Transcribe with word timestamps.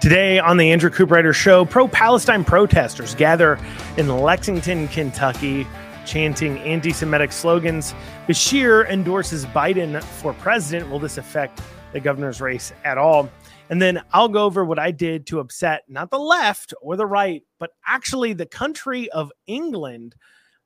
Today 0.00 0.38
on 0.38 0.56
the 0.56 0.72
Andrew 0.72 0.88
Cooperrider 0.88 1.34
Show, 1.34 1.66
pro 1.66 1.86
Palestine 1.86 2.42
protesters 2.42 3.14
gather 3.14 3.58
in 3.98 4.08
Lexington, 4.08 4.88
Kentucky, 4.88 5.66
chanting 6.06 6.56
anti 6.60 6.90
Semitic 6.90 7.32
slogans. 7.32 7.94
Beshear 8.26 8.88
endorses 8.88 9.44
Biden 9.44 10.02
for 10.02 10.32
president. 10.32 10.90
Will 10.90 11.00
this 11.00 11.18
affect 11.18 11.60
the 11.92 12.00
governor's 12.00 12.40
race 12.40 12.72
at 12.82 12.96
all? 12.96 13.28
And 13.68 13.82
then 13.82 14.02
I'll 14.14 14.30
go 14.30 14.46
over 14.46 14.64
what 14.64 14.78
I 14.78 14.90
did 14.90 15.26
to 15.26 15.38
upset 15.38 15.82
not 15.86 16.10
the 16.10 16.18
left 16.18 16.72
or 16.80 16.96
the 16.96 17.04
right, 17.04 17.42
but 17.58 17.72
actually 17.86 18.32
the 18.32 18.46
country 18.46 19.10
of 19.10 19.30
England 19.46 20.14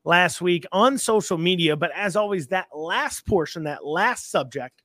last 0.05 0.39
week 0.39 0.65
on 0.71 0.97
social 0.97 1.37
media. 1.37 1.75
But 1.75 1.91
as 1.93 2.15
always, 2.15 2.47
that 2.47 2.67
last 2.73 3.25
portion, 3.27 3.65
that 3.65 3.85
last 3.85 4.31
subject, 4.31 4.81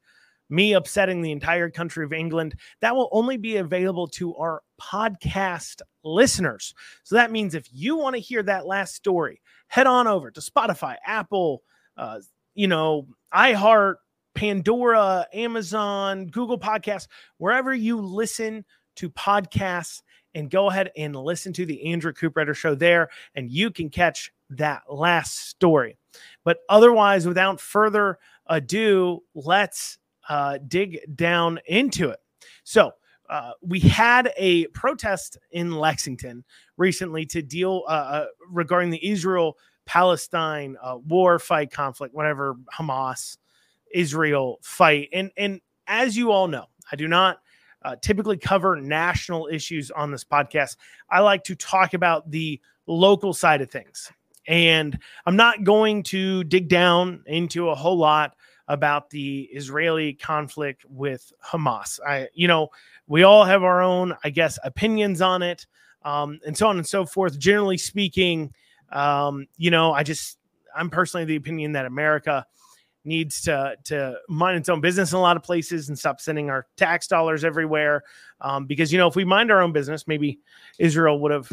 me 0.50 0.74
upsetting 0.74 1.22
the 1.22 1.32
entire 1.32 1.70
country 1.70 2.04
of 2.04 2.12
England, 2.12 2.54
that 2.80 2.94
will 2.94 3.08
only 3.12 3.36
be 3.36 3.56
available 3.56 4.06
to 4.08 4.34
our 4.36 4.62
podcast 4.80 5.80
listeners. 6.02 6.74
So 7.04 7.16
that 7.16 7.30
means 7.30 7.54
if 7.54 7.68
you 7.72 7.96
want 7.96 8.16
to 8.16 8.20
hear 8.20 8.42
that 8.42 8.66
last 8.66 8.94
story, 8.94 9.40
head 9.68 9.86
on 9.86 10.06
over 10.06 10.30
to 10.30 10.40
Spotify, 10.40 10.96
Apple, 11.06 11.62
uh, 11.96 12.20
you 12.54 12.68
know, 12.68 13.06
iHeart, 13.32 13.96
Pandora, 14.34 15.26
Amazon, 15.32 16.26
Google 16.26 16.58
Podcasts, 16.58 17.08
wherever 17.38 17.74
you 17.74 18.00
listen 18.00 18.64
to 18.96 19.10
podcasts, 19.10 20.02
and 20.34 20.50
go 20.50 20.68
ahead 20.70 20.90
and 20.96 21.16
listen 21.16 21.52
to 21.54 21.66
the 21.66 21.92
Andrew 21.92 22.12
Cooperrider 22.12 22.54
show 22.54 22.74
there, 22.74 23.08
and 23.34 23.50
you 23.50 23.70
can 23.70 23.90
catch 23.90 24.32
that 24.50 24.82
last 24.88 25.48
story. 25.48 25.96
But 26.44 26.58
otherwise, 26.68 27.26
without 27.26 27.60
further 27.60 28.18
ado, 28.46 29.22
let's 29.34 29.98
uh, 30.30 30.58
dig 30.66 31.00
down 31.14 31.58
into 31.66 32.08
it. 32.08 32.20
So, 32.62 32.92
uh, 33.28 33.52
we 33.60 33.80
had 33.80 34.32
a 34.36 34.66
protest 34.68 35.38
in 35.50 35.72
Lexington 35.72 36.44
recently 36.76 37.26
to 37.26 37.42
deal 37.42 37.84
uh, 37.86 37.90
uh 37.90 38.24
regarding 38.48 38.90
the 38.90 39.08
Israel 39.08 39.56
Palestine 39.86 40.76
uh, 40.82 40.98
war 40.98 41.38
fight 41.38 41.70
conflict, 41.72 42.14
whatever 42.14 42.56
Hamas 42.72 43.36
Israel 43.92 44.58
fight. 44.62 45.08
And, 45.12 45.30
and 45.36 45.60
as 45.86 46.16
you 46.16 46.30
all 46.30 46.48
know, 46.48 46.66
I 46.90 46.96
do 46.96 47.08
not 47.08 47.38
typically 48.02 48.36
cover 48.36 48.76
national 48.76 49.48
issues 49.50 49.90
on 49.90 50.10
this 50.10 50.22
podcast. 50.22 50.76
I 51.08 51.20
like 51.20 51.44
to 51.44 51.54
talk 51.54 51.94
about 51.94 52.30
the 52.30 52.60
local 52.86 53.32
side 53.32 53.62
of 53.62 53.70
things. 53.70 54.12
And 54.46 54.98
I'm 55.26 55.36
not 55.36 55.64
going 55.64 56.02
to 56.04 56.44
dig 56.44 56.68
down 56.68 57.22
into 57.26 57.68
a 57.68 57.74
whole 57.74 57.96
lot 57.96 58.34
about 58.70 59.10
the 59.10 59.48
Israeli 59.52 60.14
conflict 60.14 60.84
with 60.88 61.32
Hamas. 61.44 61.98
I, 62.06 62.28
you 62.34 62.46
know, 62.46 62.68
we 63.08 63.24
all 63.24 63.44
have 63.44 63.64
our 63.64 63.82
own, 63.82 64.14
I 64.22 64.30
guess, 64.30 64.60
opinions 64.62 65.20
on 65.20 65.42
it, 65.42 65.66
um, 66.04 66.38
and 66.46 66.56
so 66.56 66.68
on 66.68 66.76
and 66.76 66.86
so 66.86 67.04
forth. 67.04 67.36
Generally 67.36 67.78
speaking, 67.78 68.54
um, 68.92 69.48
you 69.56 69.72
know, 69.72 69.92
I 69.92 70.04
just, 70.04 70.38
I'm 70.74 70.88
personally 70.88 71.24
the 71.24 71.34
opinion 71.34 71.72
that 71.72 71.84
America 71.84 72.46
needs 73.04 73.40
to 73.40 73.74
to 73.84 74.18
mind 74.28 74.58
its 74.58 74.68
own 74.68 74.80
business 74.80 75.10
in 75.10 75.18
a 75.18 75.20
lot 75.20 75.36
of 75.36 75.42
places 75.42 75.88
and 75.88 75.98
stop 75.98 76.20
sending 76.20 76.48
our 76.48 76.68
tax 76.76 77.08
dollars 77.08 77.44
everywhere. 77.44 78.04
Um, 78.40 78.66
because 78.66 78.92
you 78.92 78.98
know, 78.98 79.08
if 79.08 79.16
we 79.16 79.24
mind 79.24 79.50
our 79.50 79.62
own 79.62 79.72
business, 79.72 80.06
maybe 80.06 80.38
Israel 80.78 81.18
would 81.20 81.32
have 81.32 81.50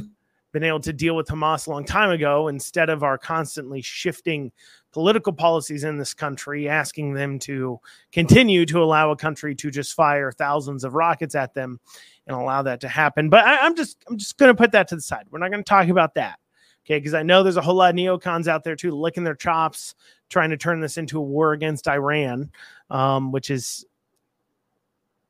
been 0.52 0.64
able 0.64 0.82
to 0.82 0.94
deal 0.94 1.16
with 1.16 1.28
Hamas 1.28 1.66
a 1.66 1.72
long 1.72 1.84
time 1.84 2.12
ago 2.12 2.48
instead 2.48 2.90
of 2.92 3.02
our 3.02 3.18
constantly 3.18 3.82
shifting 3.82 4.52
political 4.98 5.32
policies 5.32 5.84
in 5.84 6.00
this 6.00 6.16
country, 6.16 6.68
asking 6.68 7.14
them 7.14 7.38
to 7.38 7.80
continue 8.12 8.66
to 8.66 8.82
allow 8.82 9.12
a 9.12 9.16
country 9.16 9.54
to 9.54 9.70
just 9.70 9.94
fire 9.94 10.32
thousands 10.32 10.84
of 10.84 10.96
rockets 10.96 11.36
at 11.36 11.54
them 11.54 11.80
and 12.26 12.36
allow 12.36 12.64
that 12.64 12.82
to 12.82 12.88
happen. 12.88 13.30
But 13.30 13.46
I, 13.46 13.68
am 13.68 13.76
just 13.76 14.04
I'm 14.10 14.18
just 14.18 14.40
going 14.40 14.50
to 14.50 14.60
put 14.60 14.72
that 14.72 14.88
to 14.88 14.96
the 14.96 15.02
side. 15.04 15.28
We're 15.30 15.38
not 15.38 15.52
going 15.52 15.64
to 15.64 15.70
talk 15.70 15.90
about 15.90 16.16
that. 16.16 16.40
Okay, 16.84 16.98
because 16.98 17.14
I 17.14 17.22
know 17.22 17.44
there's 17.44 17.58
a 17.58 17.62
whole 17.62 17.76
lot 17.76 17.92
of 17.92 17.96
neocons 17.96 18.48
out 18.48 18.64
there 18.64 18.76
too, 18.76 18.90
licking 18.90 19.24
their 19.24 19.36
chops, 19.36 19.94
trying 20.30 20.50
to 20.50 20.58
turn 20.58 20.80
this 20.80 20.98
into 20.98 21.20
a 21.20 21.22
war 21.22 21.54
against 21.54 21.88
Iran, 21.88 22.50
um, 22.90 23.32
which 23.32 23.52
is, 23.52 23.86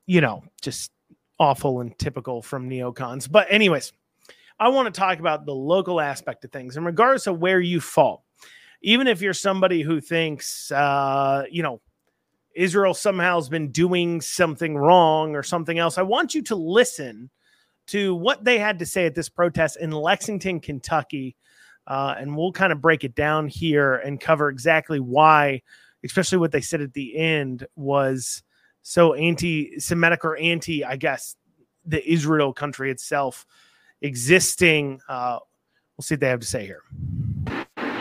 you 0.05 0.21
know, 0.21 0.45
just 0.61 0.93
awful 1.41 1.81
and 1.81 1.99
typical 1.99 2.41
from 2.41 2.69
neocons. 2.69 3.29
But, 3.29 3.47
anyways, 3.49 3.91
I 4.61 4.69
want 4.69 4.93
to 4.93 4.97
talk 4.97 5.19
about 5.19 5.45
the 5.45 5.53
local 5.53 5.99
aspect 5.99 6.45
of 6.45 6.53
things, 6.53 6.77
and 6.77 6.85
regardless 6.85 7.27
of 7.27 7.39
where 7.39 7.59
you 7.59 7.81
fall, 7.81 8.23
even 8.81 9.07
if 9.07 9.21
you're 9.21 9.33
somebody 9.33 9.81
who 9.81 9.99
thinks, 10.01 10.71
uh, 10.71 11.43
you 11.49 11.63
know, 11.63 11.81
Israel 12.55 12.93
somehow 12.93 13.35
has 13.35 13.49
been 13.49 13.71
doing 13.71 14.19
something 14.21 14.77
wrong 14.77 15.35
or 15.35 15.43
something 15.43 15.77
else, 15.77 15.97
I 15.97 16.03
want 16.03 16.33
you 16.33 16.41
to 16.43 16.55
listen 16.55 17.29
to 17.87 18.15
what 18.15 18.43
they 18.43 18.59
had 18.59 18.79
to 18.79 18.85
say 18.85 19.05
at 19.05 19.15
this 19.15 19.29
protest 19.29 19.77
in 19.77 19.91
Lexington, 19.91 20.59
Kentucky. 20.59 21.35
Uh, 21.85 22.15
and 22.17 22.35
we'll 22.35 22.51
kind 22.51 22.73
of 22.73 22.81
break 22.81 23.03
it 23.03 23.15
down 23.15 23.47
here 23.47 23.95
and 23.95 24.19
cover 24.19 24.49
exactly 24.49 24.99
why, 24.99 25.61
especially 26.03 26.37
what 26.37 26.51
they 26.51 26.59
said 26.59 26.81
at 26.81 26.93
the 26.93 27.15
end 27.15 27.65
was 27.75 28.43
so 28.81 29.13
anti 29.13 29.79
Semitic 29.79 30.25
or 30.25 30.35
anti, 30.37 30.83
I 30.83 30.97
guess, 30.97 31.35
the 31.85 32.05
Israel 32.09 32.53
country 32.53 32.91
itself 32.91 33.45
existing. 34.01 34.99
Uh, 35.07 35.39
we'll 35.95 36.03
see 36.03 36.15
what 36.15 36.19
they 36.19 36.27
have 36.27 36.41
to 36.41 36.47
say 36.47 36.65
here. 36.65 36.81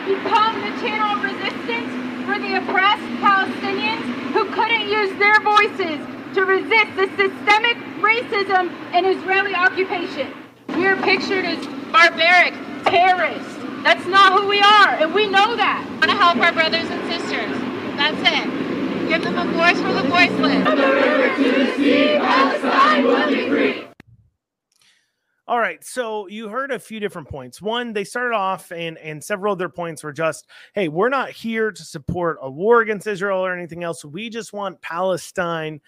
Become 0.07 0.61
the 0.61 0.71
channel 0.79 1.17
of 1.17 1.21
resistance 1.21 1.91
for 2.25 2.39
the 2.39 2.55
oppressed 2.55 3.03
Palestinians 3.19 4.03
who 4.31 4.45
couldn't 4.51 4.87
use 4.87 5.11
their 5.19 5.37
voices 5.41 5.99
to 6.33 6.45
resist 6.45 6.95
the 6.95 7.07
systemic 7.17 7.75
racism 7.99 8.71
and 8.93 9.05
Israeli 9.05 9.53
occupation. 9.53 10.33
We 10.69 10.87
are 10.87 10.95
pictured 10.95 11.43
as 11.43 11.59
barbaric 11.91 12.53
terrorists. 12.85 13.53
That's 13.83 14.05
not 14.07 14.31
who 14.31 14.47
we 14.47 14.61
are, 14.61 14.95
and 14.95 15.13
we 15.13 15.27
know 15.27 15.57
that. 15.57 15.83
We 15.85 16.07
want 16.07 16.11
to 16.11 16.15
help 16.15 16.37
our 16.37 16.53
brothers 16.53 16.87
and 16.89 17.03
sisters. 17.11 17.51
That's 17.97 18.21
it. 18.23 19.09
Give 19.09 19.21
them 19.21 19.37
a 19.37 19.45
voice 19.51 19.81
for 19.81 19.91
the 19.91 20.07
voiceless. 20.07 20.63
From 20.63 20.77
the 20.77 20.87
river 20.87 21.35
to 21.35 21.51
the 21.51 21.75
sea, 21.75 22.15
Palestine 22.17 23.03
will 23.03 23.27
be 23.27 23.49
free. 23.49 23.87
All 25.49 25.59
right, 25.59 25.81
so 25.81 26.27
you 26.27 26.49
heard 26.49 26.71
a 26.71 26.79
few 26.79 26.99
different 26.99 27.29
points. 27.29 27.61
One, 27.61 27.93
they 27.93 28.03
started 28.03 28.35
off, 28.35 28.69
and 28.73 28.97
and 28.97 29.23
several 29.23 29.53
of 29.53 29.59
their 29.59 29.69
points 29.69 30.03
were 30.03 30.11
just, 30.11 30.45
"Hey, 30.73 30.89
we're 30.89 31.07
not 31.07 31.29
here 31.29 31.71
to 31.71 31.83
support 31.83 32.37
a 32.41 32.51
war 32.51 32.81
against 32.81 33.07
Israel 33.07 33.45
or 33.45 33.53
anything 33.57 33.81
else. 33.81 34.03
We 34.03 34.29
just 34.29 34.51
want 34.51 34.81
Palestine 34.81 35.79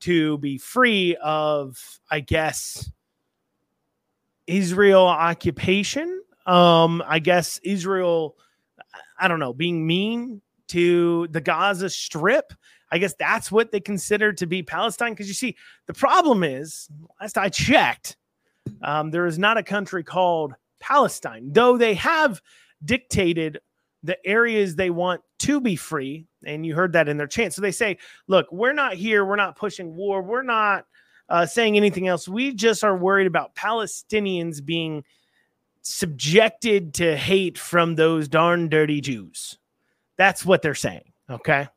to 0.00 0.38
be 0.38 0.56
free 0.56 1.16
of, 1.16 1.98
I 2.08 2.20
guess, 2.20 2.92
Israel 4.46 5.04
occupation. 5.08 6.22
Um, 6.46 7.02
I 7.04 7.18
guess 7.18 7.58
Israel, 7.64 8.36
I 9.18 9.26
don't 9.26 9.40
know, 9.40 9.52
being 9.52 9.84
mean 9.84 10.42
to 10.68 11.26
the 11.32 11.40
Gaza 11.40 11.90
Strip. 11.90 12.52
I 12.92 12.98
guess 12.98 13.14
that's 13.18 13.50
what 13.50 13.72
they 13.72 13.80
consider 13.80 14.32
to 14.34 14.46
be 14.46 14.62
Palestine. 14.62 15.10
Because 15.10 15.26
you 15.26 15.34
see, 15.34 15.56
the 15.86 15.94
problem 15.94 16.44
is, 16.44 16.88
last 17.20 17.36
I 17.36 17.48
checked." 17.48 18.16
Um, 18.82 19.10
there 19.10 19.26
is 19.26 19.38
not 19.38 19.58
a 19.58 19.62
country 19.62 20.02
called 20.04 20.54
Palestine, 20.80 21.52
though 21.52 21.76
they 21.76 21.94
have 21.94 22.40
dictated 22.84 23.60
the 24.02 24.16
areas 24.26 24.76
they 24.76 24.90
want 24.90 25.20
to 25.40 25.60
be 25.60 25.76
free. 25.76 26.26
And 26.46 26.64
you 26.64 26.74
heard 26.74 26.92
that 26.92 27.08
in 27.08 27.16
their 27.16 27.26
chant. 27.26 27.52
So 27.52 27.62
they 27.62 27.72
say, 27.72 27.98
look, 28.28 28.46
we're 28.52 28.72
not 28.72 28.94
here. 28.94 29.24
We're 29.24 29.36
not 29.36 29.56
pushing 29.56 29.96
war. 29.96 30.22
We're 30.22 30.42
not 30.42 30.86
uh, 31.28 31.46
saying 31.46 31.76
anything 31.76 32.06
else. 32.06 32.28
We 32.28 32.54
just 32.54 32.84
are 32.84 32.96
worried 32.96 33.26
about 33.26 33.56
Palestinians 33.56 34.64
being 34.64 35.04
subjected 35.82 36.94
to 36.94 37.16
hate 37.16 37.58
from 37.58 37.96
those 37.96 38.28
darn 38.28 38.68
dirty 38.68 39.00
Jews. 39.00 39.58
That's 40.16 40.46
what 40.46 40.62
they're 40.62 40.74
saying. 40.74 41.12
Okay. 41.28 41.68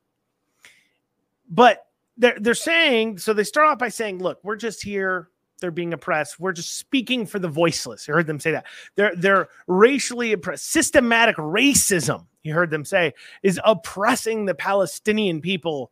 But 1.50 1.86
they're, 2.18 2.38
they're 2.40 2.54
saying, 2.54 3.18
so 3.18 3.34
they 3.34 3.44
start 3.44 3.68
off 3.68 3.80
by 3.80 3.90
saying, 3.90 4.20
look, 4.20 4.40
we're 4.44 4.56
just 4.58 4.84
here 4.84 5.30
they're 5.62 5.72
being 5.72 5.94
oppressed. 5.94 6.40
We're 6.40 6.52
just 6.52 6.78
speaking 6.78 7.26
for 7.26 7.40
the 7.40 7.48
voiceless. 7.48 8.08
You 8.08 8.14
heard 8.14 8.28
them 8.28 8.40
say 8.40 8.52
that. 8.52 8.66
They're 8.96 9.16
they're 9.16 9.48
racially 9.68 10.34
oppressed. 10.34 10.70
Systematic 10.70 11.38
racism, 11.38 12.26
you 12.44 12.54
heard 12.54 12.72
them 12.72 12.84
say, 12.84 13.14
is 13.44 13.60
oppressing 13.64 14.46
the 14.46 14.56
Palestinian 14.56 15.40
people 15.40 15.92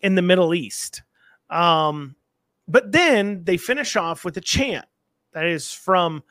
in 0.00 0.14
the 0.14 0.22
Middle 0.22 0.54
East. 0.54 1.02
Um, 1.50 2.16
but 2.66 2.92
then 2.92 3.44
they 3.44 3.56
finish 3.56 3.96
off 3.96 4.24
with 4.24 4.36
a 4.36 4.42
chant 4.42 4.86
that 5.32 5.44
is 5.44 5.72
from 5.72 6.22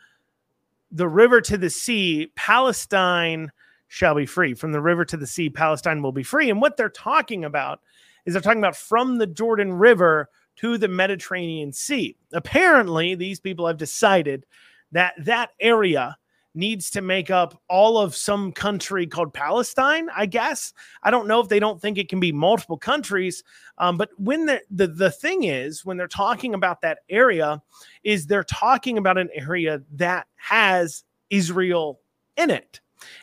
the 0.91 1.07
river 1.07 1.41
to 1.41 1.57
the 1.57 1.69
sea, 1.69 2.31
Palestine 2.35 3.51
shall 3.87 4.15
be 4.15 4.25
free. 4.25 4.53
From 4.53 4.71
the 4.71 4.81
river 4.81 5.05
to 5.05 5.17
the 5.17 5.27
sea, 5.27 5.49
Palestine 5.49 6.01
will 6.01 6.11
be 6.11 6.23
free. 6.23 6.49
And 6.49 6.61
what 6.61 6.77
they're 6.77 6.89
talking 6.89 7.43
about 7.43 7.81
is 8.25 8.33
they're 8.33 8.41
talking 8.41 8.59
about 8.59 8.75
from 8.75 9.17
the 9.17 9.27
Jordan 9.27 9.73
River 9.73 10.29
to 10.57 10.77
the 10.77 10.87
Mediterranean 10.87 11.71
Sea. 11.71 12.15
Apparently, 12.33 13.15
these 13.15 13.39
people 13.39 13.67
have 13.67 13.77
decided 13.77 14.45
that 14.91 15.13
that 15.19 15.51
area 15.59 16.17
needs 16.55 16.89
to 16.89 17.01
make 17.01 17.29
up 17.29 17.61
all 17.69 17.99
of 17.99 18.15
some 18.15 18.51
country 18.51 19.05
called 19.05 19.31
Palestine, 19.31 20.09
I 20.15 20.25
guess. 20.25 20.73
I 21.03 21.11
don't 21.11 21.27
know 21.27 21.39
if 21.39 21.49
they 21.49 21.59
don't 21.59 21.79
think 21.79 21.99
it 21.99 22.09
can 22.09 22.19
be 22.19 22.31
multiple 22.31 22.77
countries. 22.77 23.43
Um, 23.77 23.95
but 23.95 24.09
when 24.17 24.47
the, 24.47 24.61
the 24.71 24.87
the 24.87 25.11
thing 25.11 25.43
is, 25.43 25.85
when 25.85 25.97
they're 25.97 26.07
talking 26.07 26.55
about 26.55 26.81
that 26.81 26.99
area, 27.09 27.61
is 28.03 28.25
they're 28.25 28.43
talking 28.43 28.97
about 28.97 29.19
an 29.19 29.29
area 29.35 29.81
that 29.93 30.25
has 30.35 31.03
Israel 31.29 31.99
in 32.37 32.49
it. 32.49 32.79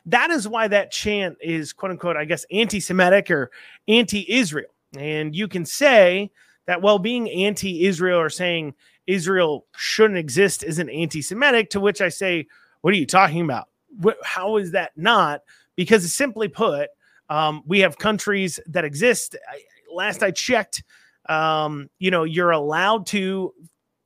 That 0.06 0.30
is 0.30 0.46
why 0.46 0.68
that 0.68 0.92
chant 0.92 1.36
is 1.40 1.72
quote 1.72 1.90
unquote, 1.90 2.16
I 2.16 2.26
guess, 2.26 2.46
anti-Semitic 2.52 3.32
or 3.32 3.50
anti-Israel. 3.88 4.70
And 4.96 5.34
you 5.34 5.48
can 5.48 5.64
say 5.64 6.30
that 6.66 6.82
while 6.82 6.98
being 6.98 7.28
anti-Israel 7.30 8.18
or 8.18 8.30
saying 8.30 8.74
Israel 9.06 9.66
shouldn't 9.76 10.18
exist 10.18 10.62
isn't 10.62 10.88
anti-Semitic, 10.88 11.70
to 11.70 11.80
which 11.80 12.00
I 12.00 12.08
say, 12.08 12.46
what 12.80 12.94
are 12.94 12.96
you 12.96 13.06
talking 13.06 13.42
about? 13.42 13.68
How 14.22 14.56
is 14.56 14.72
that 14.72 14.92
not? 14.96 15.42
Because 15.76 16.10
simply 16.12 16.48
put, 16.48 16.88
um, 17.28 17.62
we 17.66 17.80
have 17.80 17.98
countries 17.98 18.60
that 18.66 18.84
exist. 18.84 19.36
I, 19.48 19.60
last 19.92 20.22
I 20.22 20.30
checked, 20.30 20.82
um, 21.28 21.88
you 21.98 22.10
know, 22.10 22.24
you're 22.24 22.50
allowed 22.50 23.06
to, 23.08 23.54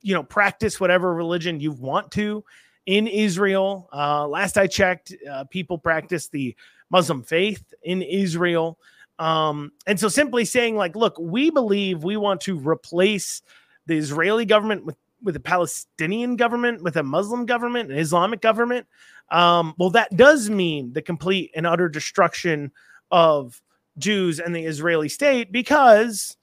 you 0.01 0.13
know, 0.13 0.23
practice 0.23 0.79
whatever 0.79 1.13
religion 1.13 1.59
you 1.59 1.71
want 1.71 2.11
to 2.11 2.43
in 2.85 3.07
Israel. 3.07 3.89
Uh, 3.93 4.27
last 4.27 4.57
I 4.57 4.67
checked, 4.67 5.13
uh, 5.29 5.43
people 5.45 5.77
practice 5.77 6.27
the 6.27 6.55
Muslim 6.89 7.23
faith 7.23 7.73
in 7.83 8.01
Israel. 8.01 8.79
Um, 9.19 9.73
and 9.85 9.99
so 9.99 10.07
simply 10.07 10.45
saying, 10.45 10.75
like, 10.75 10.95
look, 10.95 11.15
we 11.19 11.51
believe 11.51 12.03
we 12.03 12.17
want 12.17 12.41
to 12.41 12.57
replace 12.57 13.41
the 13.85 13.97
Israeli 13.97 14.45
government 14.45 14.85
with 14.85 14.95
with 15.21 15.35
a 15.35 15.39
Palestinian 15.41 16.37
government, 16.37 16.81
with 16.81 16.95
a 16.95 17.03
Muslim 17.03 17.45
government, 17.45 17.91
an 17.91 17.97
Islamic 17.97 18.39
government, 18.39 18.87
um, 19.31 19.75
well, 19.77 19.89
that 19.91 20.15
does 20.15 20.49
mean 20.49 20.93
the 20.93 21.01
complete 21.01 21.51
and 21.55 21.67
utter 21.67 21.89
destruction 21.89 22.71
of 23.11 23.61
Jews 23.97 24.39
and 24.39 24.55
the 24.55 24.65
Israeli 24.65 25.09
state 25.09 25.51
because, 25.51 26.37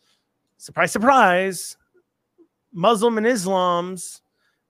surprise, 0.58 0.92
surprise, 0.92 1.76
Muslim 2.72 3.18
and 3.18 3.26
Islam's 3.26 4.20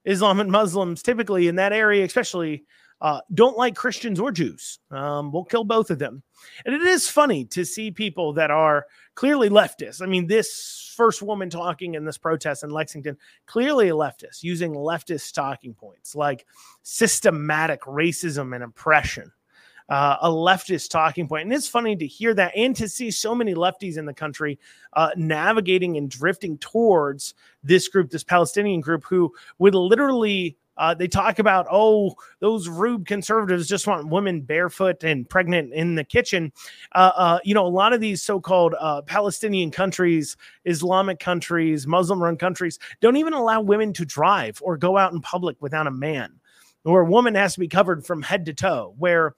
Islam 0.04 0.38
and 0.38 0.50
Muslims 0.50 1.02
typically 1.02 1.48
in 1.48 1.56
that 1.56 1.72
area, 1.72 2.04
especially, 2.04 2.64
uh, 3.00 3.20
don't 3.34 3.58
like 3.58 3.76
Christians 3.76 4.18
or 4.18 4.32
Jews. 4.32 4.78
Um, 4.90 5.30
we'll 5.30 5.44
kill 5.44 5.64
both 5.64 5.90
of 5.90 5.98
them. 5.98 6.22
And 6.64 6.74
it 6.74 6.82
is 6.82 7.08
funny 7.08 7.44
to 7.46 7.64
see 7.64 7.90
people 7.90 8.32
that 8.34 8.50
are 8.50 8.86
clearly 9.14 9.50
leftist. 9.50 10.02
I 10.02 10.06
mean, 10.06 10.26
this 10.26 10.92
first 10.96 11.20
woman 11.20 11.50
talking 11.50 11.94
in 11.94 12.04
this 12.04 12.18
protest 12.18 12.62
in 12.62 12.70
Lexington, 12.70 13.18
clearly 13.46 13.88
a 13.88 13.92
leftist, 13.92 14.42
using 14.42 14.74
leftist 14.74 15.34
talking 15.34 15.74
points 15.74 16.14
like 16.14 16.46
systematic 16.82 17.82
racism 17.82 18.54
and 18.54 18.64
oppression. 18.64 19.32
Uh, 19.88 20.16
a 20.22 20.28
leftist 20.28 20.90
talking 20.90 21.28
point. 21.28 21.44
And 21.44 21.52
it's 21.52 21.68
funny 21.68 21.94
to 21.94 22.06
hear 22.08 22.34
that 22.34 22.56
and 22.56 22.74
to 22.74 22.88
see 22.88 23.08
so 23.12 23.36
many 23.36 23.54
lefties 23.54 23.98
in 23.98 24.04
the 24.04 24.12
country 24.12 24.58
uh, 24.94 25.10
navigating 25.16 25.96
and 25.96 26.10
drifting 26.10 26.58
towards 26.58 27.34
this 27.62 27.86
group, 27.86 28.10
this 28.10 28.24
Palestinian 28.24 28.80
group, 28.80 29.04
who 29.04 29.32
would 29.60 29.76
literally 29.76 30.56
uh, 30.76 30.94
they 30.94 31.08
talk 31.08 31.38
about, 31.38 31.66
oh, 31.70 32.14
those 32.40 32.68
rude 32.68 33.06
conservatives 33.06 33.68
just 33.68 33.86
want 33.86 34.08
women 34.08 34.40
barefoot 34.40 35.04
and 35.04 35.28
pregnant 35.28 35.72
in 35.72 35.94
the 35.94 36.04
kitchen. 36.04 36.52
Uh, 36.94 37.12
uh, 37.16 37.38
you 37.44 37.54
know, 37.54 37.66
a 37.66 37.68
lot 37.68 37.92
of 37.92 38.00
these 38.00 38.22
so 38.22 38.40
called 38.40 38.74
uh, 38.78 39.02
Palestinian 39.02 39.70
countries, 39.70 40.36
Islamic 40.64 41.18
countries, 41.18 41.86
Muslim 41.86 42.22
run 42.22 42.36
countries 42.36 42.78
don't 43.00 43.16
even 43.16 43.32
allow 43.32 43.60
women 43.60 43.92
to 43.94 44.04
drive 44.04 44.60
or 44.62 44.76
go 44.76 44.96
out 44.96 45.12
in 45.12 45.20
public 45.20 45.56
without 45.60 45.86
a 45.86 45.90
man, 45.90 46.32
or 46.84 47.00
a 47.00 47.06
woman 47.06 47.34
has 47.34 47.54
to 47.54 47.60
be 47.60 47.68
covered 47.68 48.04
from 48.04 48.22
head 48.22 48.44
to 48.46 48.52
toe, 48.52 48.94
where 48.98 49.34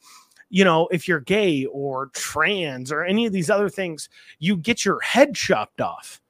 you 0.50 0.64
know, 0.64 0.88
if 0.90 1.06
you're 1.06 1.20
gay 1.20 1.66
or 1.66 2.06
trans 2.14 2.90
or 2.90 3.04
any 3.04 3.26
of 3.26 3.32
these 3.32 3.50
other 3.50 3.68
things, 3.68 4.08
you 4.38 4.56
get 4.56 4.84
your 4.84 5.00
head 5.00 5.34
chopped 5.34 5.80
off. 5.80 6.20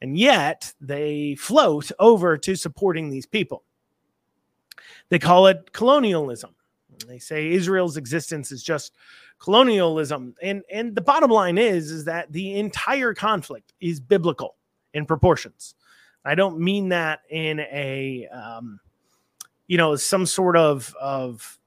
And 0.00 0.16
yet 0.16 0.72
they 0.80 1.34
float 1.36 1.90
over 1.98 2.36
to 2.38 2.54
supporting 2.54 3.10
these 3.10 3.26
people. 3.26 3.64
They 5.08 5.18
call 5.18 5.46
it 5.46 5.72
colonialism. 5.72 6.54
They 7.06 7.18
say 7.18 7.50
Israel's 7.50 7.96
existence 7.96 8.50
is 8.50 8.62
just 8.62 8.94
colonialism. 9.38 10.34
And 10.42 10.62
and 10.70 10.94
the 10.94 11.00
bottom 11.00 11.30
line 11.30 11.58
is 11.58 11.90
is 11.90 12.04
that 12.06 12.32
the 12.32 12.58
entire 12.58 13.14
conflict 13.14 13.72
is 13.80 14.00
biblical 14.00 14.56
in 14.94 15.06
proportions. 15.06 15.74
I 16.24 16.34
don't 16.34 16.58
mean 16.58 16.88
that 16.88 17.20
in 17.30 17.60
a 17.60 18.26
um, 18.28 18.80
you 19.66 19.76
know 19.76 19.96
some 19.96 20.26
sort 20.26 20.56
of 20.56 20.94
of 21.00 21.58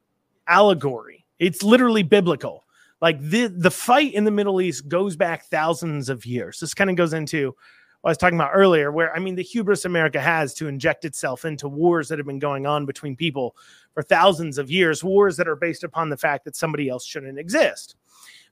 allegory. 0.48 1.26
It's 1.38 1.64
literally 1.64 2.04
biblical. 2.04 2.66
Like 3.02 3.22
the 3.22 3.48
the 3.48 3.72
fight 3.72 4.14
in 4.14 4.26
the 4.26 4.32
Middle 4.32 4.60
East 4.60 4.90
goes 4.90 5.16
back 5.16 5.46
thousands 5.46 6.10
of 6.10 6.26
years. 6.26 6.60
This 6.60 6.74
kind 6.74 6.90
of 6.90 6.96
goes 6.98 7.14
into 7.14 7.56
I 8.04 8.10
was 8.10 8.18
talking 8.18 8.38
about 8.38 8.52
earlier, 8.54 8.92
where 8.92 9.14
I 9.14 9.20
mean, 9.20 9.36
the 9.36 9.44
hubris 9.44 9.84
America 9.84 10.22
has 10.22 10.54
to 10.56 10.68
inject 10.68 11.04
itself 11.04 11.44
into 11.44 11.68
wars 11.68 12.08
that 12.08 12.18
have 12.18 12.28
been 12.28 12.40
going 12.40 12.66
on 12.66 12.86
between 12.86 13.16
people 13.16 13.58
for 13.94 14.02
thousands 14.02 14.58
of 14.58 14.72
years, 14.72 15.04
wars 15.04 15.36
that 15.38 15.50
are 15.50 15.56
based 15.56 15.84
upon 15.84 16.10
the 16.10 16.18
fact 16.18 16.46
that 16.46 16.56
somebody 16.56 16.88
else 16.88 17.06
shouldn't 17.06 17.38
exist. 17.38 17.96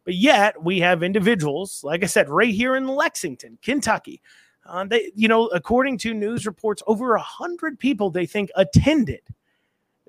But 0.04 0.16
yet, 0.16 0.62
we 0.62 0.80
have 0.82 1.02
individuals, 1.02 1.82
like 1.84 2.04
I 2.04 2.08
said, 2.08 2.30
right 2.30 2.54
here 2.54 2.76
in 2.76 2.88
Lexington, 2.88 3.58
Kentucky. 3.62 4.22
Uh, 4.66 4.84
they, 4.84 5.12
you 5.16 5.30
know, 5.30 5.48
according 5.48 5.98
to 6.00 6.14
news 6.14 6.46
reports, 6.46 6.84
over 6.88 7.16
a 7.16 7.22
hundred 7.22 7.80
people 7.80 8.10
they 8.10 8.26
think 8.26 8.50
attended 8.56 9.22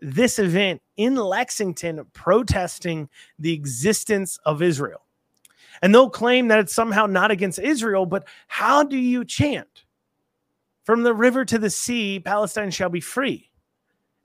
this 0.00 0.38
event 0.38 0.82
in 0.96 1.14
Lexington 1.14 2.04
protesting 2.12 3.08
the 3.38 3.52
existence 3.52 4.38
of 4.44 4.62
Israel 4.62 5.02
and 5.82 5.94
they'll 5.94 6.10
claim 6.10 6.48
that 6.48 6.58
it's 6.58 6.74
somehow 6.74 7.06
not 7.06 7.30
against 7.30 7.58
Israel. 7.58 8.06
But 8.06 8.26
how 8.46 8.82
do 8.82 8.96
you 8.96 9.24
chant? 9.24 9.84
From 10.84 11.02
the 11.02 11.14
river 11.14 11.44
to 11.44 11.58
the 11.58 11.70
sea, 11.70 12.18
Palestine 12.18 12.70
shall 12.70 12.88
be 12.88 13.00
free. 13.00 13.50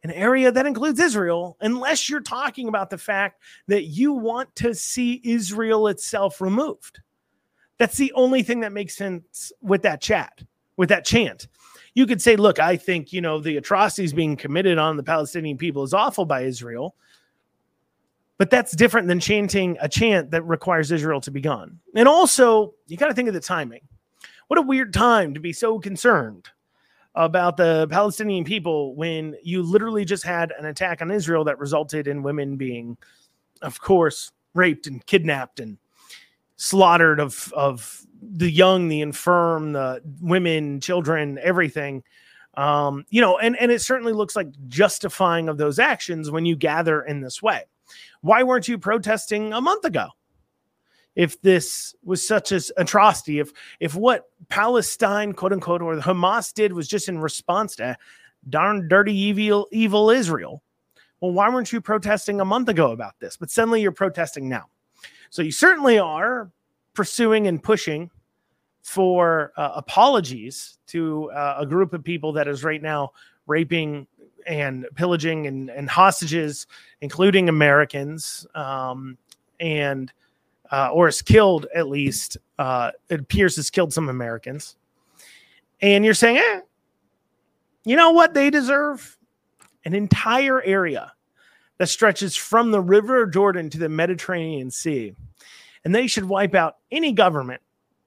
An 0.03 0.11
area 0.11 0.51
that 0.51 0.65
includes 0.65 0.99
Israel, 0.99 1.57
unless 1.61 2.09
you're 2.09 2.21
talking 2.21 2.67
about 2.67 2.89
the 2.89 2.97
fact 2.97 3.41
that 3.67 3.83
you 3.85 4.13
want 4.13 4.53
to 4.55 4.75
see 4.75 5.21
Israel 5.23 5.87
itself 5.87 6.41
removed. 6.41 6.99
That's 7.77 7.97
the 7.97 8.11
only 8.13 8.43
thing 8.43 8.61
that 8.61 8.71
makes 8.71 8.95
sense 8.95 9.51
with 9.61 9.81
that 9.83 10.01
chat, 10.01 10.43
with 10.77 10.89
that 10.89 11.05
chant. 11.05 11.47
You 11.95 12.05
could 12.05 12.21
say, 12.21 12.35
look, 12.35 12.59
I 12.59 12.75
think, 12.75 13.13
you 13.13 13.21
know, 13.21 13.39
the 13.39 13.57
atrocities 13.57 14.13
being 14.13 14.35
committed 14.35 14.77
on 14.77 14.97
the 14.97 15.03
Palestinian 15.03 15.57
people 15.57 15.83
is 15.83 15.93
awful 15.93 16.25
by 16.25 16.41
Israel. 16.41 16.95
But 18.43 18.49
that's 18.49 18.75
different 18.75 19.07
than 19.07 19.21
chanting 19.21 19.77
a 19.79 19.87
chant 19.87 20.31
that 20.31 20.41
requires 20.41 20.91
Israel 20.91 21.21
to 21.21 21.31
be 21.31 21.39
gone. 21.39 21.79
And 21.95 22.09
also, 22.09 22.73
you 22.87 22.97
got 22.97 23.07
to 23.07 23.13
think 23.13 23.29
of 23.29 23.33
the 23.33 23.39
timing. 23.39 23.79
What 24.47 24.59
a 24.59 24.61
weird 24.61 24.91
time 24.91 25.33
to 25.33 25.39
be 25.39 25.53
so 25.53 25.79
concerned 25.79 26.49
about 27.15 27.55
the 27.55 27.87
Palestinian 27.89 28.43
people 28.43 28.95
when 28.95 29.37
you 29.43 29.63
literally 29.63 30.03
just 30.03 30.25
had 30.25 30.51
an 30.59 30.65
attack 30.65 31.01
on 31.01 31.09
Israel 31.09 31.45
that 31.45 31.57
resulted 31.57 32.05
in 32.05 32.21
women 32.21 32.57
being, 32.57 32.97
of 33.61 33.79
course, 33.79 34.33
raped 34.53 34.87
and 34.87 35.05
kidnapped 35.05 35.61
and 35.61 35.77
slaughtered 36.57 37.21
of 37.21 37.49
of 37.55 38.01
the 38.21 38.51
young, 38.51 38.89
the 38.89 38.99
infirm, 38.99 39.71
the 39.71 40.01
women, 40.19 40.81
children, 40.81 41.39
everything. 41.41 42.03
Um, 42.55 43.05
you 43.09 43.21
know, 43.21 43.37
and 43.37 43.57
and 43.57 43.71
it 43.71 43.81
certainly 43.81 44.11
looks 44.11 44.35
like 44.35 44.49
justifying 44.67 45.47
of 45.47 45.57
those 45.57 45.79
actions 45.79 46.29
when 46.29 46.45
you 46.45 46.57
gather 46.57 47.03
in 47.03 47.21
this 47.21 47.41
way. 47.41 47.63
Why 48.21 48.43
weren't 48.43 48.67
you 48.67 48.77
protesting 48.77 49.53
a 49.53 49.61
month 49.61 49.85
ago? 49.85 50.07
If 51.15 51.39
this 51.41 51.95
was 52.03 52.27
such 52.27 52.51
an 52.51 52.61
atrocity, 52.77 53.39
if 53.39 53.51
if 53.79 53.93
what 53.93 54.29
Palestine, 54.49 55.33
quote 55.33 55.53
unquote, 55.53 55.81
or 55.81 55.95
Hamas 55.97 56.53
did 56.53 56.73
was 56.73 56.87
just 56.87 57.07
in 57.07 57.19
response 57.19 57.75
to 57.75 57.95
darn 58.49 58.87
dirty 58.87 59.13
evil 59.15 59.67
evil 59.71 60.09
Israel, 60.09 60.63
well, 61.21 61.31
why 61.31 61.49
weren't 61.49 61.71
you 61.71 61.81
protesting 61.81 62.41
a 62.41 62.45
month 62.45 62.67
ago 62.67 62.91
about 62.91 63.19
this? 63.19 63.37
But 63.37 63.51
suddenly 63.51 63.81
you're 63.81 63.91
protesting 63.91 64.49
now. 64.49 64.65
So 65.29 65.41
you 65.41 65.51
certainly 65.51 65.99
are 65.99 66.51
pursuing 66.93 67.47
and 67.47 67.61
pushing 67.61 68.09
for 68.81 69.53
uh, 69.55 69.71
apologies 69.75 70.79
to 70.87 71.31
uh, 71.31 71.55
a 71.59 71.65
group 71.65 71.93
of 71.93 72.03
people 72.03 72.33
that 72.33 72.47
is 72.47 72.63
right 72.63 72.81
now 72.81 73.11
raping 73.47 74.07
and 74.45 74.85
pillaging 74.95 75.47
and, 75.47 75.69
and 75.69 75.89
hostages, 75.89 76.67
including 77.01 77.49
Americans, 77.49 78.45
um, 78.55 79.17
and 79.59 80.11
uh, 80.71 80.89
or 80.91 81.07
has 81.07 81.21
killed 81.21 81.67
at 81.75 81.87
least. 81.87 82.37
Uh, 82.57 82.91
it 83.09 83.19
appears 83.21 83.55
has 83.55 83.69
killed 83.69 83.93
some 83.93 84.09
Americans. 84.09 84.75
And 85.81 86.05
you're 86.05 86.13
saying, 86.13 86.37
eh, 86.37 86.61
you 87.85 87.95
know 87.95 88.11
what 88.11 88.33
they 88.33 88.49
deserve? 88.49 89.17
An 89.85 89.93
entire 89.93 90.61
area 90.61 91.11
that 91.77 91.89
stretches 91.89 92.35
from 92.35 92.71
the 92.71 92.81
River 92.81 93.25
Jordan 93.25 93.69
to 93.71 93.77
the 93.77 93.89
Mediterranean 93.89 94.71
Sea. 94.71 95.13
And 95.83 95.93
they 95.93 96.07
should 96.07 96.25
wipe 96.25 96.55
out 96.55 96.77
any 96.91 97.11
government 97.11 97.61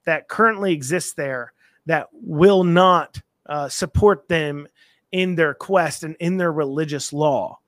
that 0.06 0.28
currently 0.28 0.72
exists 0.72 1.12
there 1.12 1.52
that 1.84 2.08
will 2.12 2.64
not 2.64 3.20
uh, 3.46 3.68
support 3.68 4.28
them 4.28 4.66
in 5.16 5.34
their 5.34 5.54
quest 5.54 6.04
and 6.04 6.14
in 6.20 6.36
their 6.36 6.52
religious 6.52 7.10
law. 7.10 7.58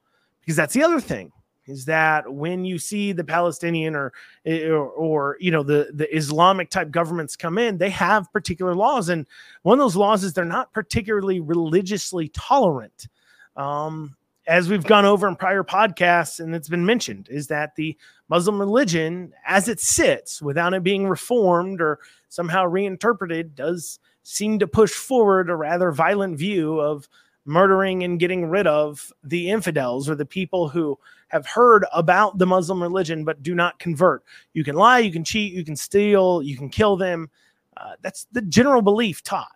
Because 0.41 0.57
that's 0.57 0.75
the 0.75 0.83
other 0.83 1.01
thing. 1.01 1.33
is 1.69 1.85
that 1.85 2.33
when 2.33 2.65
you 2.65 2.79
see 2.79 3.13
the 3.13 3.23
Palestinian 3.23 3.95
or, 3.95 4.13
or, 4.47 4.89
or 4.89 5.37
you 5.39 5.51
know 5.51 5.63
the 5.63 5.91
the 5.95 6.15
Islamic 6.17 6.71
type 6.71 6.91
governments 6.91 7.37
come 7.37 7.59
in, 7.59 7.79
they 7.79 7.91
have 7.91 8.33
particular 8.33 8.75
laws, 8.75 9.09
and 9.11 9.27
one 9.63 9.79
of 9.79 9.85
those 9.85 9.97
laws 9.97 10.25
is 10.25 10.33
they're 10.33 10.45
not 10.45 10.73
particularly 10.73 11.41
religiously 11.41 12.29
tolerant. 12.31 13.09
Um, 13.57 14.17
as 14.47 14.71
we've 14.71 14.85
gone 14.85 15.05
over 15.05 15.29
in 15.29 15.37
prior 15.37 15.63
podcasts, 15.63 16.41
and 16.41 16.55
it's 16.55 16.71
been 16.71 16.87
mentioned, 16.87 17.29
is 17.31 17.49
that 17.49 17.77
the 17.77 17.97
Muslim 18.31 18.59
religion, 18.59 19.35
as 19.47 19.69
it 19.69 19.79
sits, 19.79 20.41
without 20.41 20.73
it 20.73 20.83
being 20.83 21.07
reformed 21.07 21.83
or 21.83 21.99
somehow 22.31 22.65
reinterpreted, 22.65 23.55
does 23.55 23.99
seem 24.23 24.59
to 24.59 24.67
push 24.67 24.93
forward 24.93 25.51
a 25.51 25.57
rather 25.57 25.93
violent 25.93 26.39
view 26.39 26.81
of 26.81 27.09
murdering 27.49 28.05
and 28.05 28.21
getting 28.21 28.47
rid 28.47 28.67
of 28.67 29.13
the 29.25 29.51
infidels 29.51 30.09
or 30.09 30.15
the 30.15 30.27
people 30.27 30.69
who 30.69 30.99
have 31.29 31.47
heard 31.47 31.85
about 31.93 32.39
the 32.39 32.47
Muslim 32.47 32.83
religion 32.83 33.25
but 33.25 33.43
do 33.43 33.55
not 33.55 33.79
convert. 33.79 34.23
You 34.53 34.65
can 34.65 34.77
lie, 34.77 34.99
you 34.99 35.13
can 35.13 35.25
cheat, 35.25 35.53
you 35.53 35.65
can 35.65 35.77
steal, 35.77 36.43
you 36.43 36.57
can 36.57 36.69
kill 36.69 36.97
them. 36.97 37.31
Uh, 37.77 37.93
that's 38.03 38.27
the 38.33 38.43
general 38.43 38.83
belief 38.83 39.23
taught. 39.23 39.53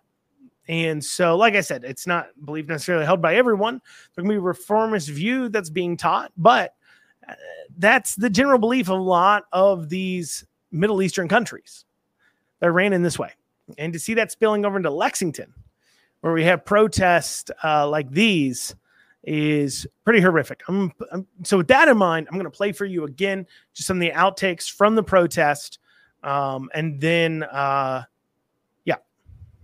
And 0.67 1.03
so, 1.03 1.35
like 1.35 1.55
I 1.55 1.61
said, 1.61 1.83
it's 1.83 2.07
not 2.07 2.27
belief 2.45 2.67
necessarily 2.67 3.05
held 3.05 3.21
by 3.21 3.35
everyone. 3.35 3.81
There 4.15 4.23
can 4.23 4.29
be 4.29 4.35
a 4.35 4.41
reformist 4.41 5.09
view 5.09 5.49
that's 5.49 5.69
being 5.69 5.97
taught, 5.97 6.31
but 6.37 6.73
uh, 7.27 7.33
that's 7.77 8.15
the 8.15 8.29
general 8.29 8.59
belief 8.59 8.87
of 8.87 8.97
a 8.97 9.01
lot 9.01 9.43
of 9.51 9.89
these 9.89 10.45
Middle 10.71 11.01
Eastern 11.01 11.27
countries. 11.27 11.85
They're 12.59 12.71
ran 12.71 12.93
in 12.93 13.03
this 13.03 13.19
way. 13.19 13.31
And 13.77 13.91
to 13.93 13.99
see 13.99 14.13
that 14.13 14.31
spilling 14.31 14.65
over 14.65 14.77
into 14.77 14.89
Lexington, 14.89 15.53
where 16.23 16.31
we 16.31 16.45
have 16.45 16.63
protests 16.63 17.51
uh, 17.65 17.85
like 17.85 18.09
these 18.09 18.73
is 19.25 19.85
pretty 20.05 20.21
horrific. 20.21 20.61
I'm, 20.69 20.93
I'm, 21.11 21.27
so 21.43 21.57
with 21.57 21.67
that 21.67 21.89
in 21.89 21.97
mind, 21.97 22.29
I'm 22.31 22.37
going 22.37 22.49
to 22.49 22.57
play 22.57 22.71
for 22.71 22.85
you 22.85 23.03
again 23.03 23.45
just 23.73 23.87
some 23.87 23.97
of 23.97 24.01
the 24.01 24.11
outtakes 24.11 24.71
from 24.71 24.95
the 24.95 25.03
protest, 25.03 25.79
um, 26.23 26.69
and 26.73 27.01
then 27.01 27.43
uh, 27.43 28.03
yeah. 28.85 28.95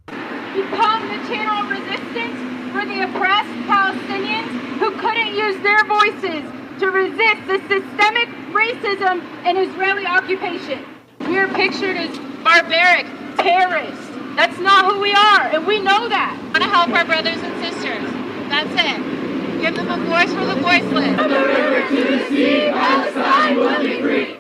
Become 0.08 1.08
the 1.08 1.24
channel 1.32 1.64
of 1.64 1.72
resistance 1.72 2.36
for 2.74 2.86
the 2.86 3.08
oppressed 3.08 3.56
Palestinians 3.64 4.50
who 4.80 4.92
couldn't 5.00 5.34
use 5.34 5.64
their 5.64 5.86
voices 5.86 6.44
to 6.82 6.92
resist 6.92 7.48
the 7.48 7.60
systemic 7.70 8.28
racism 8.52 9.24
and 9.46 9.58
Israeli 9.58 10.06
occupation. 10.06 10.84
We 11.22 11.38
are 11.38 11.48
pictured 11.48 11.96
as 11.96 12.18
barbaric 12.44 13.06
terrorists 13.38 14.09
that's 14.60 14.84
not 14.84 14.94
who 14.94 15.00
we 15.00 15.14
are, 15.14 15.56
and 15.56 15.66
we 15.66 15.80
know 15.80 16.10
that. 16.10 16.38
We 16.42 16.50
want 16.50 16.64
to 16.64 16.70
help 16.70 16.90
our 16.90 17.06
brothers 17.06 17.38
and 17.42 17.64
sisters. 17.64 18.04
That's 18.50 18.70
it. 18.72 19.62
Give 19.62 19.76
them 19.76 19.90
a 19.90 19.98
voice 20.06 20.34
for 20.34 20.46
the 20.46 20.56
voiceless. 20.56 21.16
From 21.16 21.32
the 21.32 21.40
river 21.40 21.88
to 21.88 22.18
the 22.18 22.28
sea, 22.28 22.70
Palestine 22.72 23.58
will 23.58 23.80
be 23.82 24.02
free. 24.02 24.40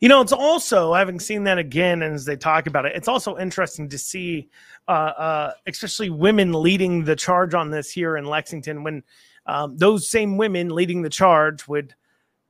You 0.00 0.08
know, 0.08 0.22
it's 0.22 0.32
also 0.32 0.94
having 0.94 1.20
seen 1.20 1.44
that 1.44 1.58
again, 1.58 2.02
and 2.02 2.14
as 2.14 2.24
they 2.24 2.36
talk 2.36 2.66
about 2.66 2.86
it, 2.86 2.96
it's 2.96 3.08
also 3.08 3.36
interesting 3.36 3.88
to 3.90 3.98
see, 3.98 4.48
uh, 4.88 4.90
uh, 4.90 5.52
especially 5.66 6.08
women 6.08 6.54
leading 6.54 7.04
the 7.04 7.16
charge 7.16 7.52
on 7.52 7.70
this 7.70 7.90
here 7.90 8.16
in 8.16 8.24
Lexington. 8.24 8.82
When 8.82 9.02
um, 9.44 9.76
those 9.76 10.08
same 10.08 10.38
women 10.38 10.70
leading 10.70 11.02
the 11.02 11.10
charge 11.10 11.68
would 11.68 11.94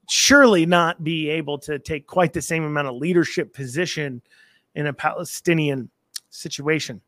surely 0.08 0.64
not 0.64 1.02
be 1.02 1.28
able 1.28 1.58
to 1.58 1.80
take 1.80 2.06
quite 2.06 2.32
the 2.32 2.42
same 2.42 2.64
amount 2.64 2.86
of 2.86 2.94
leadership 2.94 3.52
position 3.52 4.22
in 4.76 4.86
a 4.86 4.92
Palestinian 4.92 5.90
situation. 6.30 7.00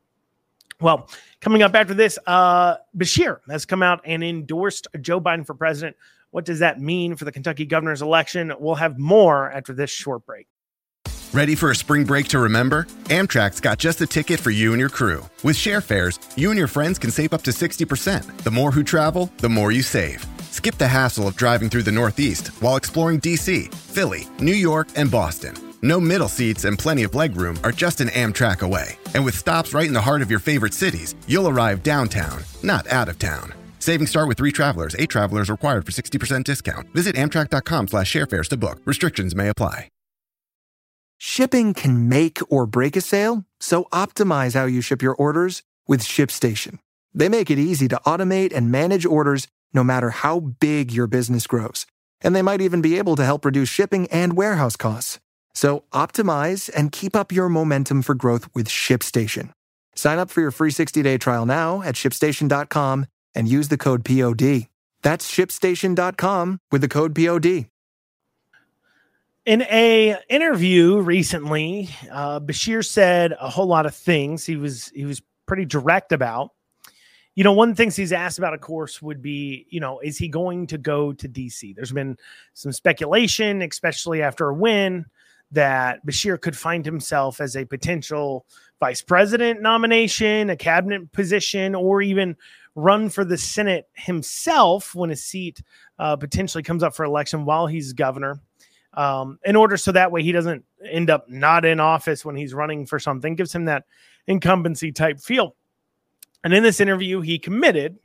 Well, 0.81 1.09
coming 1.41 1.63
up 1.63 1.75
after 1.75 1.95
this, 1.95 2.19
uh, 2.27 2.77
Beshear 2.97 3.39
has 3.49 3.65
come 3.65 3.83
out 3.83 4.01
and 4.05 4.23
endorsed 4.23 4.89
Joe 5.01 5.21
Biden 5.21 5.47
for 5.47 5.55
president. 5.55 5.97
What 6.31 6.45
does 6.45 6.59
that 6.59 6.81
mean 6.81 7.15
for 7.15 7.25
the 7.25 7.33
Kentucky 7.33 7.65
governor's 7.65 8.03
election? 8.03 8.53
We'll 8.59 8.75
have 8.75 8.99
more 8.99 9.51
after 9.53 9.73
this 9.73 9.91
short 9.91 10.27
break. 10.27 10.49
Ready 11.33 11.55
for 11.55 11.71
a 11.71 11.75
spring 11.75 12.05
break 12.05 12.29
to 12.29 12.39
remember? 12.39 12.85
Amtrak's 13.05 13.61
got 13.61 13.79
just 13.79 13.99
the 13.99 14.07
ticket 14.07 14.39
for 14.39 14.51
you 14.51 14.73
and 14.73 14.81
your 14.81 14.91
crew. 14.91 15.27
With 15.43 15.57
share 15.57 15.81
fares, 15.81 16.19
you 16.37 16.51
and 16.51 16.59
your 16.59 16.69
friends 16.69 16.99
can 16.99 17.11
save 17.11 17.33
up 17.33 17.43
to 17.43 17.53
60%. 17.53 18.39
The 18.43 18.51
more 18.51 18.71
who 18.71 18.83
travel, 18.83 19.31
the 19.39 19.49
more 19.49 19.73
you 19.73 19.83
save. 19.83 20.27
Skip 20.51 20.77
the 20.77 20.89
hassle 20.89 21.27
of 21.27 21.37
driving 21.37 21.71
through 21.71 21.85
the 21.85 21.93
Northeast 21.93 22.49
while 22.61 22.77
exploring 22.77 23.21
DC, 23.21 23.73
Philly, 23.73 24.27
New 24.41 24.53
York, 24.53 24.89
and 24.95 25.11
Boston. 25.11 25.72
No 25.83 26.01
middle 26.01 26.29
seats 26.29 26.65
and 26.65 26.79
plenty 26.79 27.03
of 27.03 27.11
legroom 27.11 27.59
are 27.65 27.73
just 27.73 28.01
an 28.01 28.09
Amtrak 28.09 28.63
away. 28.63 28.99
And 29.15 29.25
with 29.25 29.37
stops 29.37 29.75
right 29.75 29.87
in 29.87 29.93
the 29.93 30.01
heart 30.01 30.23
of 30.23 30.31
your 30.31 30.41
favorite 30.41 30.75
cities, 30.75 31.15
you'll 31.27 31.49
arrive 31.49 31.83
downtown, 31.83 32.45
not 32.63 32.87
out 32.87 33.09
of 33.09 33.19
town. 33.19 33.53
Savings 33.81 34.11
start 34.11 34.29
with 34.29 34.39
three 34.39 34.53
travelers. 34.53 34.95
Eight 34.99 35.11
travelers 35.11 35.51
required 35.51 35.85
for 35.85 35.93
60% 35.93 36.45
discount. 36.45 36.89
Visit 36.95 37.17
Amtrak.com 37.17 37.89
slash 37.89 38.13
sharefares 38.13 38.49
to 38.51 38.57
book. 38.57 38.81
Restrictions 38.85 39.35
may 39.35 39.49
apply. 39.49 39.89
Shipping 41.19 41.73
can 41.73 42.09
make 42.09 42.41
or 42.49 42.67
break 42.67 42.97
a 42.97 43.01
sale, 43.01 43.45
so 43.61 43.85
optimize 43.93 44.55
how 44.55 44.65
you 44.65 44.81
ship 44.81 45.03
your 45.03 45.15
orders 45.15 45.63
with 45.87 46.01
ShipStation. 46.03 46.81
They 47.15 47.29
make 47.29 47.49
it 47.49 47.61
easy 47.61 47.87
to 47.89 48.01
automate 48.05 48.53
and 48.53 48.73
manage 48.73 49.07
orders 49.07 49.47
no 49.73 49.85
matter 49.85 50.11
how 50.11 50.41
big 50.41 50.91
your 50.91 51.07
business 51.07 51.47
grows. 51.47 51.87
And 52.21 52.35
they 52.35 52.43
might 52.43 52.61
even 52.61 52.83
be 52.83 52.99
able 52.99 53.15
to 53.15 53.25
help 53.25 53.45
reduce 53.45 53.69
shipping 53.69 54.09
and 54.11 54.37
warehouse 54.37 54.75
costs. 54.75 55.21
So 55.55 55.85
optimize 55.93 56.71
and 56.75 56.93
keep 56.93 57.15
up 57.15 57.33
your 57.33 57.49
momentum 57.49 58.03
for 58.03 58.15
growth 58.15 58.49
with 58.55 58.69
ShipStation. 58.69 59.51
Sign 59.95 60.19
up 60.19 60.31
for 60.31 60.41
your 60.41 60.51
free 60.51 60.71
60-day 60.71 61.19
trial 61.19 61.47
now 61.47 61.83
at 61.83 61.95
shipstation.com 61.95 63.07
and 63.35 63.49
use 63.49 63.69
the 63.69 63.79
code 63.79 64.05
POD. 64.05 64.69
That's 65.03 65.31
shipstation.com 65.31 66.61
with 66.71 66.81
the 66.81 66.89
code 66.89 67.15
POD. 67.15 67.67
In 69.45 69.63
a 69.63 70.17
interview 70.29 71.01
recently, 71.01 71.91
uh, 72.13 72.39
Beshear 72.39 72.87
said 72.87 73.35
a 73.41 73.51
whole 73.51 73.67
lot 73.67 73.87
of 73.87 73.95
things. 73.95 74.47
He 74.47 74.55
was 74.55 74.89
he 74.95 75.05
was 75.05 75.21
pretty 75.47 75.65
direct 75.65 76.13
about. 76.13 76.51
You 77.35 77.43
know, 77.43 77.53
one 77.53 77.71
of 77.71 77.77
the 77.77 77.83
things 77.83 77.97
he's 77.97 78.13
asked 78.13 78.39
about, 78.39 78.55
of 78.55 78.61
course, 78.61 79.03
would 79.03 79.21
be, 79.21 79.67
you 79.71 79.81
know, 79.81 79.99
is 80.01 80.19
he 80.19 80.29
going 80.29 80.67
to 80.69 80.79
go 80.79 81.13
to 81.15 81.29
DC? 81.29 81.75
There's 81.75 81.91
been 81.91 82.19
some 82.55 82.73
speculation, 82.73 83.63
especially 83.63 84.23
after 84.23 84.49
a 84.49 84.55
win, 84.55 85.07
that 85.53 86.05
Beshear 86.07 86.41
could 86.41 86.57
find 86.57 86.85
himself 86.85 87.41
as 87.41 87.57
a 87.57 87.65
potential 87.65 88.47
vice 88.81 89.03
president 89.03 89.63
nomination, 89.63 90.51
a 90.51 90.57
cabinet 90.57 91.13
position, 91.13 91.75
or 91.75 92.03
even 92.03 92.37
run 92.75 93.11
for 93.11 93.25
the 93.25 93.39
Senate 93.39 93.87
himself 93.93 94.95
when 94.95 95.11
a 95.11 95.17
seat 95.17 95.63
uh, 95.99 96.17
potentially 96.17 96.63
comes 96.63 96.83
up 96.83 96.95
for 96.95 97.05
election 97.05 97.45
while 97.45 97.67
he's 97.67 97.93
governor. 97.93 98.41
Um, 98.95 99.39
in 99.45 99.57
order 99.57 99.77
so 99.77 99.93
that 99.93 100.13
way 100.13 100.23
he 100.23 100.33
doesn't 100.33 100.65
end 100.85 101.09
up 101.09 101.29
not 101.29 101.65
in 101.65 101.81
office 101.81 102.25
when 102.25 102.37
he's 102.37 102.53
running 102.53 102.85
for 102.85 102.99
something, 102.99 103.37
gives 103.37 103.55
him 103.55 103.67
that 103.67 103.85
incumbency 104.27 104.93
type 104.93 105.21
feel. 105.21 105.57
And 106.45 106.53
in 106.53 106.63
this 106.63 106.81
interview, 106.81 107.21
he 107.21 107.39
committed 107.39 107.99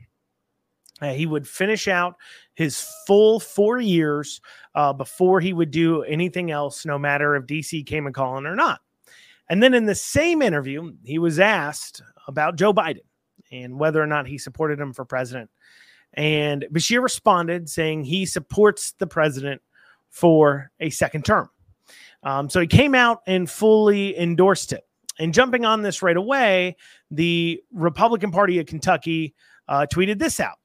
uh, 1.01 1.13
he 1.13 1.25
would 1.25 1.47
finish 1.47 1.87
out 1.87 2.15
his 2.55 2.87
full 3.05 3.39
four 3.39 3.79
years 3.79 4.41
uh, 4.75 4.93
before 4.93 5.39
he 5.39 5.53
would 5.53 5.71
do 5.71 6.03
anything 6.03 6.51
else, 6.51 6.85
no 6.85 6.97
matter 6.97 7.35
if 7.35 7.45
DC 7.45 7.85
came 7.85 8.07
a 8.07 8.11
calling 8.11 8.45
or 8.45 8.55
not. 8.55 8.81
And 9.49 9.61
then 9.61 9.73
in 9.73 9.85
the 9.85 9.95
same 9.95 10.41
interview, 10.41 10.93
he 11.03 11.19
was 11.19 11.39
asked 11.39 12.01
about 12.27 12.57
Joe 12.57 12.73
Biden 12.73 13.01
and 13.51 13.79
whether 13.79 14.01
or 14.01 14.07
not 14.07 14.27
he 14.27 14.37
supported 14.37 14.79
him 14.79 14.93
for 14.93 15.05
president. 15.05 15.49
And 16.13 16.65
Beshear 16.73 17.01
responded 17.01 17.69
saying 17.69 18.03
he 18.03 18.25
supports 18.25 18.93
the 18.93 19.07
president 19.07 19.61
for 20.09 20.71
a 20.79 20.89
second 20.89 21.25
term. 21.25 21.49
Um, 22.23 22.49
so 22.49 22.59
he 22.59 22.67
came 22.67 22.95
out 22.95 23.21
and 23.27 23.49
fully 23.49 24.17
endorsed 24.17 24.73
it. 24.73 24.83
And 25.19 25.33
jumping 25.33 25.65
on 25.65 25.81
this 25.81 26.01
right 26.01 26.17
away, 26.17 26.75
the 27.09 27.61
Republican 27.73 28.31
Party 28.31 28.59
of 28.59 28.65
Kentucky 28.65 29.33
uh, 29.67 29.85
tweeted 29.91 30.19
this 30.19 30.39
out. 30.39 30.57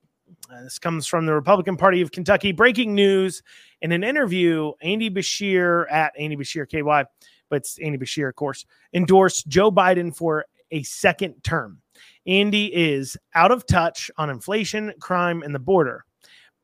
Uh, 0.53 0.63
this 0.63 0.79
comes 0.79 1.07
from 1.07 1.25
the 1.25 1.33
Republican 1.33 1.77
Party 1.77 2.03
of 2.03 2.11
Kentucky. 2.11 2.53
Breaking 2.53 2.95
news 2.95 3.43
in 3.81 3.93
an 3.93 4.05
interview, 4.05 4.73
Andy 4.83 5.09
Beshear 5.09 5.91
at 5.91 6.13
Andy 6.19 6.37
Beshear 6.37 6.69
KY, 6.69 7.09
but 7.49 7.57
it's 7.57 7.79
Andy 7.79 7.97
Beshear, 7.97 8.29
of 8.29 8.35
course, 8.35 8.67
endorsed 8.93 9.49
Joe 9.49 9.71
Biden 9.71 10.15
for 10.15 10.45
a 10.71 10.83
second 10.83 11.43
term. 11.43 11.81
Andy 12.27 12.67
is 12.67 13.17
out 13.35 13.51
of 13.51 13.67
touch 13.67 14.11
on 14.19 14.29
inflation, 14.31 14.93
crime, 15.01 15.43
and 15.43 15.55
the 15.55 15.59
border. 15.59 16.05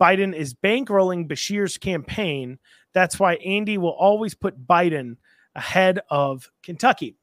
Biden 0.00 0.34
is 0.34 0.54
bankrolling 0.54 1.26
Beshear's 1.26 1.78
campaign. 1.78 2.58
That's 2.92 3.18
why 3.18 3.34
Andy 3.36 3.78
will 3.78 3.90
always 3.90 4.34
put 4.34 4.66
Biden 4.66 5.16
ahead 5.54 6.00
of 6.10 6.50
Kentucky. 6.62 7.16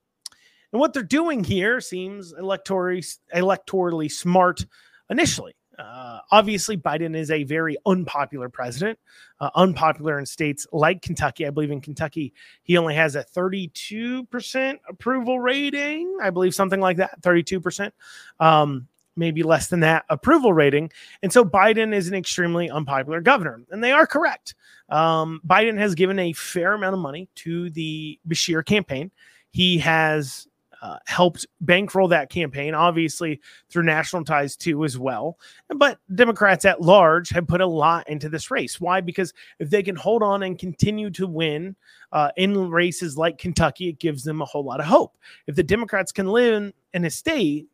And 0.71 0.79
what 0.79 0.93
they're 0.93 1.03
doing 1.03 1.43
here 1.43 1.79
seems 1.79 2.33
electorally, 2.33 3.17
electorally 3.33 4.11
smart 4.11 4.65
initially. 5.09 5.53
Uh, 5.77 6.19
obviously, 6.31 6.77
Biden 6.77 7.15
is 7.15 7.31
a 7.31 7.43
very 7.43 7.77
unpopular 7.85 8.49
president, 8.49 8.97
uh, 9.39 9.49
unpopular 9.55 10.19
in 10.19 10.25
states 10.25 10.65
like 10.71 11.01
Kentucky. 11.01 11.45
I 11.45 11.49
believe 11.49 11.71
in 11.71 11.81
Kentucky, 11.81 12.33
he 12.63 12.77
only 12.77 12.95
has 12.95 13.15
a 13.15 13.23
32% 13.23 14.79
approval 14.87 15.39
rating. 15.39 16.17
I 16.21 16.29
believe 16.29 16.55
something 16.55 16.79
like 16.79 16.97
that, 16.97 17.21
32%. 17.21 17.91
Um, 18.39 18.87
maybe 19.15 19.43
less 19.43 19.67
than 19.67 19.79
that 19.81 20.05
approval 20.09 20.53
rating. 20.53 20.91
And 21.23 21.31
so 21.31 21.45
Biden 21.45 21.93
is 21.93 22.07
an 22.07 22.15
extremely 22.15 22.69
unpopular 22.69 23.21
governor. 23.21 23.61
And 23.71 23.83
they 23.83 23.91
are 23.91 24.05
correct. 24.05 24.55
Um, 24.89 25.41
Biden 25.47 25.77
has 25.77 25.95
given 25.95 26.19
a 26.19 26.33
fair 26.33 26.73
amount 26.73 26.93
of 26.93 26.99
money 26.99 27.29
to 27.35 27.69
the 27.69 28.19
Beshear 28.27 28.65
campaign. 28.65 29.11
He 29.51 29.77
has 29.79 30.47
uh, 30.85 30.99
helped 31.07 31.47
bankroll 31.61 32.07
that 32.09 32.29
campaign, 32.29 32.75
obviously 32.75 33.41
through 33.69 33.81
national 33.81 34.23
ties 34.23 34.55
too, 34.55 34.85
as 34.85 34.99
well. 34.99 35.39
But 35.75 35.97
Democrats 36.13 36.63
at 36.63 36.79
large 36.79 37.29
have 37.29 37.47
put 37.47 37.61
a 37.61 37.65
lot 37.65 38.07
into 38.07 38.29
this 38.29 38.51
race. 38.51 38.79
Why? 38.79 39.01
Because 39.01 39.33
if 39.57 39.71
they 39.71 39.81
can 39.81 39.95
hold 39.95 40.21
on 40.21 40.43
and 40.43 40.59
continue 40.59 41.09
to 41.11 41.25
win 41.25 41.75
uh, 42.11 42.29
in 42.37 42.69
races 42.69 43.17
like 43.17 43.39
Kentucky, 43.39 43.89
it 43.89 43.97
gives 43.97 44.23
them 44.23 44.43
a 44.43 44.45
whole 44.45 44.63
lot 44.63 44.79
of 44.79 44.85
hope. 44.85 45.17
If 45.47 45.55
the 45.55 45.63
Democrats 45.63 46.11
can 46.11 46.27
live 46.27 46.71
in 46.93 47.05
a 47.05 47.09
state 47.09 47.65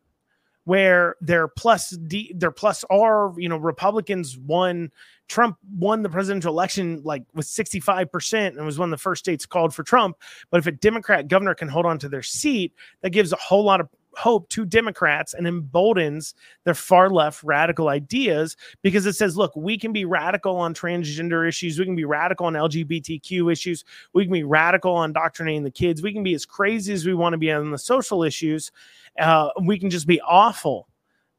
where 0.65 1.15
their 1.21 1.47
plus 1.47 1.89
D, 1.89 2.33
their 2.35 2.51
plus 2.51 2.85
R, 2.89 3.33
you 3.37 3.49
know, 3.49 3.57
Republicans 3.57 4.37
won 4.37 4.91
Trump 5.27 5.57
won 5.77 6.03
the 6.03 6.09
presidential 6.09 6.51
election 6.51 7.01
like 7.05 7.23
with 7.33 7.45
65% 7.45 8.47
and 8.47 8.65
was 8.65 8.77
one 8.77 8.89
of 8.89 8.91
the 8.91 9.01
first 9.01 9.19
states 9.23 9.45
called 9.45 9.73
for 9.73 9.81
Trump. 9.81 10.17
But 10.49 10.59
if 10.59 10.67
a 10.67 10.73
Democrat 10.73 11.29
governor 11.29 11.55
can 11.55 11.69
hold 11.69 11.85
on 11.85 11.99
to 11.99 12.09
their 12.09 12.21
seat, 12.21 12.73
that 13.01 13.11
gives 13.11 13.31
a 13.31 13.37
whole 13.37 13.63
lot 13.63 13.79
of 13.79 13.87
hope 14.15 14.49
to 14.49 14.65
Democrats 14.65 15.33
and 15.33 15.47
emboldens 15.47 16.33
their 16.63 16.73
far 16.73 17.09
left 17.09 17.43
radical 17.43 17.87
ideas 17.87 18.57
because 18.81 19.05
it 19.05 19.13
says, 19.13 19.37
look, 19.37 19.55
we 19.55 19.77
can 19.77 19.93
be 19.93 20.05
radical 20.05 20.57
on 20.57 20.73
transgender 20.73 21.47
issues. 21.47 21.79
We 21.79 21.85
can 21.85 21.95
be 21.95 22.05
radical 22.05 22.47
on 22.47 22.53
LGBTQ 22.53 23.51
issues. 23.51 23.85
We 24.13 24.23
can 24.25 24.33
be 24.33 24.43
radical 24.43 24.93
on 24.93 25.09
indoctrinating 25.11 25.63
the 25.63 25.71
kids. 25.71 26.01
We 26.01 26.13
can 26.13 26.23
be 26.23 26.33
as 26.33 26.45
crazy 26.45 26.93
as 26.93 27.05
we 27.05 27.13
want 27.13 27.33
to 27.33 27.37
be 27.37 27.51
on 27.51 27.71
the 27.71 27.77
social 27.77 28.23
issues. 28.23 28.71
Uh, 29.19 29.49
we 29.63 29.79
can 29.79 29.89
just 29.89 30.07
be 30.07 30.21
awful 30.21 30.87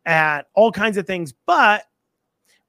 at 0.05 0.49
all 0.55 0.73
kinds 0.73 0.97
of 0.97 1.07
things. 1.07 1.35
But 1.47 1.85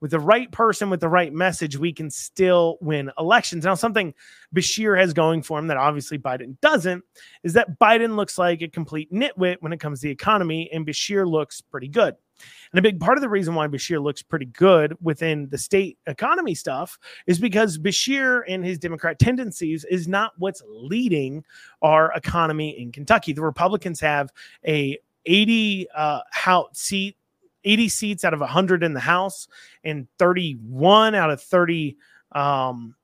with 0.04 0.12
the 0.12 0.20
right 0.20 0.52
person 0.52 0.90
with 0.90 1.00
the 1.00 1.08
right 1.08 1.32
message, 1.32 1.78
we 1.78 1.94
can 1.94 2.10
still 2.10 2.78
win 2.82 3.10
elections. 3.18 3.64
Now, 3.64 3.74
something 3.74 4.14
Beshear 4.54 5.00
has 5.00 5.14
going 5.14 5.42
for 5.42 5.58
him 5.58 5.68
that 5.68 5.78
obviously 5.78 6.20
Biden 6.20 6.60
doesn't 6.60 7.02
is 7.44 7.54
that 7.54 7.80
Biden 7.80 8.18
looks 8.18 8.38
like 8.38 8.62
a 8.62 8.68
complete 8.68 9.10
nitwit 9.14 9.56
when 9.62 9.72
it 9.72 9.80
comes 9.80 10.02
to 10.02 10.08
the 10.08 10.12
economy, 10.12 10.70
and 10.74 10.86
Beshear 10.86 11.26
looks 11.26 11.62
pretty 11.62 11.88
good. 11.88 12.16
And 12.74 12.80
a 12.80 12.82
big 12.82 13.00
part 13.00 13.18
of 13.18 13.22
the 13.22 13.30
reason 13.30 13.56
why 13.56 13.68
Beshear 13.68 14.04
looks 14.04 14.22
pretty 14.22 14.48
good 14.48 14.94
within 15.02 15.48
the 15.48 15.58
state 15.58 15.98
economy 16.06 16.54
stuff 16.54 17.00
is 17.26 17.40
because 17.40 17.78
Beshear 17.78 18.42
and 18.46 18.66
his 18.66 18.80
Democrat 18.80 19.20
tendencies 19.20 19.86
is 19.86 20.06
not 20.06 20.34
what's 20.38 20.62
leading 20.68 21.46
our 21.82 22.12
economy 22.12 22.78
in 22.78 22.92
Kentucky. 22.92 23.32
The 23.32 23.42
Republicans 23.42 24.02
have 24.02 24.34
a 24.68 24.98
80 25.26 25.88
uh, 25.96 26.20
seat 26.74 27.16
80 27.64 27.90
seats 27.90 28.26
out 28.26 28.34
of 28.34 28.40
100 28.40 28.84
in 28.84 28.94
the 28.94 29.00
House 29.00 29.48
and 29.84 30.08
31 30.18 31.16
out 31.16 31.30
of 31.30 31.42
30 31.42 31.98
um, 32.34 32.96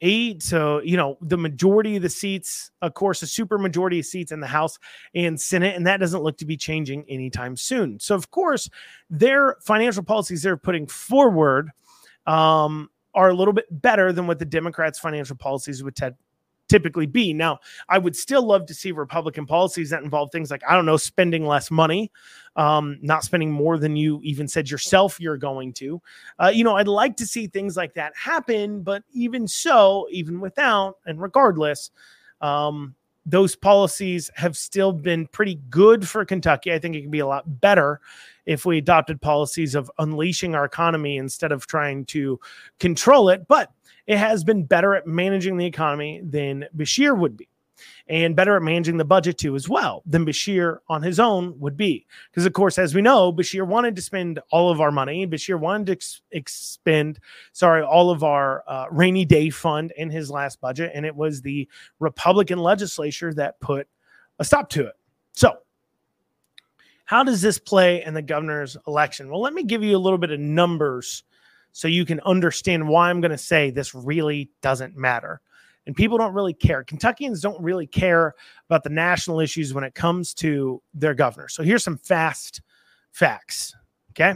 eight. 0.00 0.42
So, 0.42 0.80
you 0.80 0.96
know, 0.96 1.18
the 1.20 1.36
majority 1.36 1.96
of 1.96 2.02
the 2.02 2.08
seats, 2.08 2.70
of 2.82 2.94
course, 2.94 3.22
a 3.22 3.26
super 3.26 3.58
majority 3.58 3.98
of 3.98 4.06
seats 4.06 4.32
in 4.32 4.40
the 4.40 4.46
House 4.46 4.78
and 5.14 5.40
Senate, 5.40 5.76
and 5.76 5.86
that 5.86 5.98
doesn't 5.98 6.22
look 6.22 6.38
to 6.38 6.46
be 6.46 6.56
changing 6.56 7.04
anytime 7.08 7.56
soon. 7.56 7.98
So, 7.98 8.14
of 8.14 8.30
course, 8.30 8.68
their 9.10 9.56
financial 9.60 10.02
policies 10.02 10.42
they're 10.42 10.56
putting 10.56 10.86
forward 10.86 11.70
um, 12.26 12.90
are 13.14 13.30
a 13.30 13.34
little 13.34 13.54
bit 13.54 13.66
better 13.70 14.12
than 14.12 14.26
what 14.26 14.38
the 14.38 14.44
Democrats' 14.44 14.98
financial 14.98 15.36
policies 15.36 15.82
would 15.82 15.96
t- 15.96 16.10
typically 16.68 17.06
be. 17.06 17.32
Now, 17.32 17.58
I 17.88 17.98
would 17.98 18.16
still 18.16 18.42
love 18.42 18.66
to 18.66 18.74
see 18.74 18.92
Republican 18.92 19.46
policies 19.46 19.90
that 19.90 20.02
involve 20.02 20.30
things 20.30 20.50
like, 20.50 20.62
I 20.68 20.74
don't 20.74 20.86
know, 20.86 20.96
spending 20.96 21.46
less 21.46 21.70
money, 21.70 22.12
um, 22.56 22.98
not 23.02 23.24
spending 23.24 23.50
more 23.50 23.78
than 23.78 23.96
you 23.96 24.20
even 24.22 24.48
said 24.48 24.70
yourself 24.70 25.20
you're 25.20 25.36
going 25.36 25.72
to. 25.74 26.00
Uh, 26.38 26.52
you 26.54 26.64
know, 26.64 26.76
I'd 26.76 26.88
like 26.88 27.16
to 27.18 27.26
see 27.26 27.46
things 27.46 27.76
like 27.76 27.94
that 27.94 28.12
happen, 28.16 28.82
but 28.82 29.02
even 29.12 29.48
so, 29.48 30.06
even 30.10 30.40
without 30.40 30.96
and 31.06 31.20
regardless, 31.20 31.90
um, 32.40 32.94
those 33.26 33.54
policies 33.54 34.30
have 34.34 34.56
still 34.56 34.92
been 34.92 35.26
pretty 35.26 35.60
good 35.68 36.08
for 36.08 36.24
Kentucky. 36.24 36.72
I 36.72 36.78
think 36.78 36.96
it 36.96 37.02
can 37.02 37.10
be 37.10 37.18
a 37.18 37.26
lot 37.26 37.60
better 37.60 38.00
if 38.46 38.64
we 38.64 38.78
adopted 38.78 39.20
policies 39.20 39.74
of 39.74 39.90
unleashing 39.98 40.54
our 40.54 40.64
economy 40.64 41.18
instead 41.18 41.52
of 41.52 41.66
trying 41.66 42.06
to 42.06 42.40
control 42.80 43.28
it. 43.28 43.46
But 43.46 43.70
it 44.08 44.16
has 44.16 44.42
been 44.42 44.64
better 44.64 44.94
at 44.94 45.06
managing 45.06 45.58
the 45.58 45.66
economy 45.66 46.22
than 46.24 46.64
Beshear 46.74 47.16
would 47.16 47.36
be, 47.36 47.46
and 48.08 48.34
better 48.34 48.56
at 48.56 48.62
managing 48.62 48.96
the 48.96 49.04
budget 49.04 49.36
too 49.36 49.54
as 49.54 49.68
well 49.68 50.02
than 50.06 50.24
Beshear 50.24 50.78
on 50.88 51.02
his 51.02 51.20
own 51.20 51.54
would 51.60 51.76
be. 51.76 52.06
Because 52.30 52.46
of 52.46 52.54
course, 52.54 52.78
as 52.78 52.94
we 52.94 53.02
know, 53.02 53.30
Beshear 53.30 53.66
wanted 53.66 53.94
to 53.96 54.02
spend 54.02 54.40
all 54.50 54.70
of 54.70 54.80
our 54.80 54.90
money. 54.90 55.26
Beshear 55.26 55.60
wanted 55.60 55.86
to 55.88 55.92
ex- 55.92 56.22
expend, 56.32 57.20
sorry, 57.52 57.82
all 57.82 58.10
of 58.10 58.24
our 58.24 58.64
uh, 58.66 58.86
rainy 58.90 59.26
day 59.26 59.50
fund 59.50 59.92
in 59.94 60.08
his 60.08 60.30
last 60.30 60.58
budget, 60.58 60.90
and 60.94 61.04
it 61.04 61.14
was 61.14 61.42
the 61.42 61.68
Republican 62.00 62.58
legislature 62.58 63.34
that 63.34 63.60
put 63.60 63.86
a 64.38 64.44
stop 64.44 64.70
to 64.70 64.86
it. 64.86 64.94
So. 65.34 65.58
How 67.04 67.24
does 67.24 67.40
this 67.40 67.58
play 67.58 68.04
in 68.04 68.12
the 68.12 68.20
governor's 68.20 68.76
election? 68.86 69.30
Well, 69.30 69.40
let 69.40 69.54
me 69.54 69.62
give 69.62 69.82
you 69.82 69.96
a 69.96 69.98
little 69.98 70.18
bit 70.18 70.30
of 70.30 70.40
numbers 70.40 71.24
so 71.72 71.88
you 71.88 72.04
can 72.04 72.20
understand 72.20 72.88
why 72.88 73.10
I'm 73.10 73.20
going 73.20 73.30
to 73.30 73.38
say 73.38 73.70
this 73.70 73.94
really 73.94 74.50
doesn't 74.62 74.96
matter. 74.96 75.40
And 75.86 75.96
people 75.96 76.18
don't 76.18 76.34
really 76.34 76.52
care. 76.52 76.84
Kentuckians 76.84 77.40
don't 77.40 77.60
really 77.62 77.86
care 77.86 78.34
about 78.68 78.84
the 78.84 78.90
national 78.90 79.40
issues 79.40 79.72
when 79.72 79.84
it 79.84 79.94
comes 79.94 80.34
to 80.34 80.82
their 80.92 81.14
governor. 81.14 81.48
So 81.48 81.62
here's 81.62 81.82
some 81.82 81.96
fast 81.96 82.60
facts. 83.10 83.74
Okay. 84.10 84.34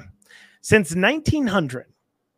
Since 0.62 0.94
1900, 0.94 1.86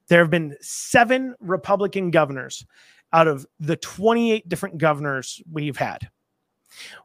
there 0.09 0.21
have 0.21 0.31
been 0.31 0.57
seven 0.61 1.35
Republican 1.41 2.11
governors 2.11 2.67
out 3.13 3.29
of 3.29 3.47
the 3.61 3.77
28 3.77 4.49
different 4.49 4.79
governors 4.79 5.41
we've 5.51 5.77
had. 5.77 6.09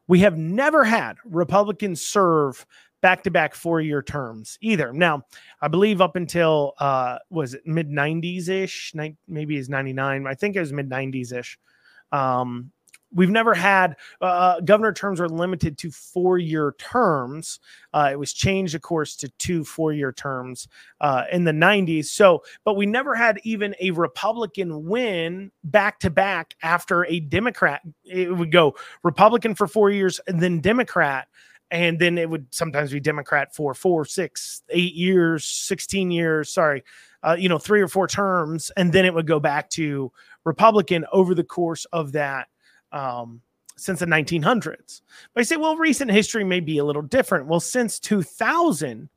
We 0.08 0.18
have 0.20 0.36
never 0.36 0.82
had 0.82 1.16
Republicans 1.24 2.02
serve 2.02 2.66
back 3.00 3.22
to 3.24 3.30
back 3.30 3.54
four 3.54 3.80
year 3.80 4.02
terms 4.02 4.58
either. 4.60 4.92
Now, 4.92 5.24
I 5.60 5.68
believe 5.68 6.00
up 6.00 6.16
until 6.16 6.74
uh 6.78 7.18
was 7.30 7.54
it 7.54 7.66
mid 7.66 7.88
90s 7.88 8.48
ish, 8.48 8.94
maybe 9.28 9.56
is 9.56 9.68
99. 9.68 10.26
I 10.26 10.34
think 10.34 10.56
it 10.56 10.60
was 10.60 10.72
mid 10.72 10.88
90s 10.88 11.32
ish. 11.32 11.58
Um 12.12 12.72
We've 13.12 13.30
never 13.30 13.54
had 13.54 13.96
uh, 14.20 14.24
uh, 14.24 14.60
governor 14.60 14.92
terms 14.92 15.18
were 15.18 15.28
limited 15.28 15.76
to 15.78 15.90
four 15.90 16.38
year 16.38 16.74
terms. 16.78 17.58
Uh, 17.92 18.10
it 18.12 18.18
was 18.18 18.32
changed, 18.32 18.74
of 18.74 18.82
course, 18.82 19.16
to 19.16 19.28
two 19.30 19.64
four 19.64 19.92
year 19.92 20.12
terms 20.12 20.68
uh, 21.00 21.24
in 21.32 21.44
the 21.44 21.52
90s. 21.52 22.06
So, 22.06 22.44
but 22.64 22.76
we 22.76 22.86
never 22.86 23.14
had 23.16 23.40
even 23.42 23.74
a 23.80 23.90
Republican 23.90 24.86
win 24.86 25.50
back 25.64 25.98
to 26.00 26.10
back 26.10 26.54
after 26.62 27.04
a 27.06 27.18
Democrat. 27.20 27.82
It 28.04 28.34
would 28.36 28.52
go 28.52 28.76
Republican 29.02 29.56
for 29.56 29.66
four 29.66 29.90
years 29.90 30.20
and 30.28 30.40
then 30.40 30.60
Democrat 30.60 31.26
and 31.70 31.98
then 31.98 32.18
it 32.18 32.28
would 32.28 32.46
sometimes 32.52 32.90
be 32.90 33.00
Democrat 33.00 33.54
for 33.54 33.74
four, 33.74 34.04
six, 34.04 34.62
eight 34.70 34.94
years, 34.94 35.44
16 35.44 36.10
years, 36.10 36.52
sorry, 36.52 36.82
uh, 37.22 37.36
you 37.38 37.48
know, 37.48 37.58
three 37.58 37.80
or 37.80 37.88
four 37.88 38.06
terms, 38.06 38.70
and 38.76 38.92
then 38.92 39.04
it 39.04 39.14
would 39.14 39.26
go 39.26 39.38
back 39.38 39.70
to 39.70 40.10
Republican 40.44 41.04
over 41.12 41.34
the 41.34 41.44
course 41.44 41.84
of 41.86 42.12
that 42.12 42.48
um, 42.92 43.40
since 43.76 44.00
the 44.00 44.06
1900s. 44.06 45.02
But 45.34 45.40
I 45.40 45.42
say, 45.42 45.56
well, 45.56 45.76
recent 45.76 46.10
history 46.10 46.44
may 46.44 46.60
be 46.60 46.78
a 46.78 46.84
little 46.84 47.02
different. 47.02 47.46
Well, 47.46 47.60
since 47.60 48.00
2000, 48.00 49.08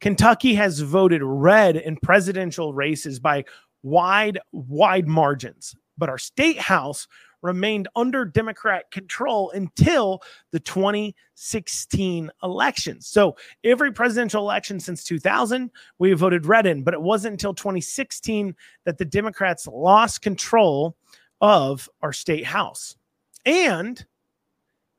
Kentucky 0.00 0.54
has 0.54 0.80
voted 0.80 1.22
red 1.22 1.76
in 1.76 1.96
presidential 1.96 2.74
races 2.74 3.20
by 3.20 3.44
wide, 3.82 4.38
wide 4.50 5.06
margins. 5.06 5.76
But 5.96 6.08
our 6.08 6.18
state 6.18 6.58
house 6.58 7.06
remained 7.42 7.88
under 7.94 8.24
Democrat 8.24 8.90
control 8.90 9.50
until 9.50 10.22
the 10.52 10.60
2016 10.60 12.30
elections. 12.42 13.06
So 13.06 13.36
every 13.64 13.92
presidential 13.92 14.42
election 14.42 14.80
since 14.80 15.04
2000, 15.04 15.70
we 15.98 16.12
voted 16.14 16.46
red 16.46 16.66
in, 16.66 16.82
but 16.82 16.94
it 16.94 17.02
wasn't 17.02 17.32
until 17.32 17.54
2016 17.54 18.54
that 18.84 18.98
the 18.98 19.04
Democrats 19.04 19.66
lost 19.66 20.22
control 20.22 20.96
of 21.40 21.88
our 22.00 22.12
state 22.12 22.46
house. 22.46 22.96
And 23.44 24.04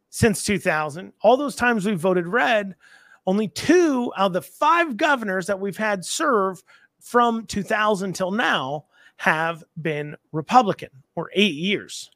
since 0.09 0.43
2000, 0.43 1.13
all 1.21 1.37
those 1.37 1.55
times 1.55 1.85
we 1.85 1.95
voted 1.95 2.27
red, 2.27 2.75
only 3.25 3.47
two 3.47 4.11
out 4.17 4.27
of 4.27 4.33
the 4.33 4.41
five 4.41 4.97
governors 4.97 5.47
that 5.47 5.59
we've 5.59 5.77
had 5.77 6.05
serve 6.05 6.61
from 6.99 7.45
2000 7.45 8.13
till 8.13 8.31
now 8.31 8.85
have 9.17 9.63
been 9.81 10.15
Republican 10.31 10.89
or 11.15 11.31
eight 11.33 11.53
years 11.53 12.11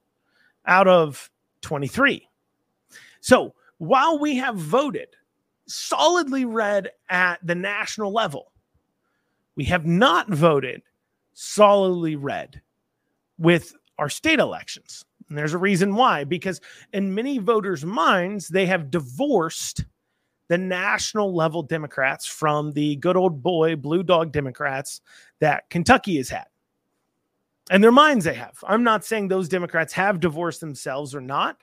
out 0.68 0.88
of 0.88 1.30
23. 1.62 2.28
So 3.22 3.54
while 3.78 4.20
we 4.20 4.36
have 4.38 4.56
voted 4.56 5.08
solidly 5.68 6.46
red 6.46 6.90
at 7.10 7.46
the 7.46 7.56
national 7.56 8.12
level, 8.12 8.52
we 9.56 9.66
have 9.66 9.86
not 9.86 10.30
voted 10.30 10.82
solidly 11.34 12.16
red 12.16 12.62
with 13.38 13.74
our 13.98 14.10
state 14.10 14.40
elections. 14.40 15.04
And 15.30 15.38
there's 15.38 15.54
a 15.54 15.58
reason 15.58 15.96
why, 15.96 16.24
because 16.24 16.62
in 16.94 17.14
many 17.14 17.38
voters' 17.38 17.84
minds, 17.84 18.48
they 18.48 18.66
have 18.66 18.92
divorced 18.92 19.84
the 20.48 20.58
national 20.58 21.36
level 21.36 21.62
Democrats 21.62 22.26
from 22.26 22.72
the 22.72 22.96
good 22.98 23.18
old 23.18 23.44
boy 23.44 23.76
blue 23.76 24.04
dog 24.04 24.32
Democrats 24.32 25.02
that 25.40 25.70
Kentucky 25.70 26.18
has 26.18 26.30
had. 26.30 26.46
And 27.70 27.84
their 27.84 27.92
minds 27.92 28.26
they 28.26 28.34
have. 28.34 28.58
I'm 28.66 28.84
not 28.84 29.04
saying 29.04 29.28
those 29.28 29.50
Democrats 29.50 29.94
have 29.94 30.20
divorced 30.20 30.62
themselves 30.62 31.14
or 31.14 31.22
not. 31.22 31.58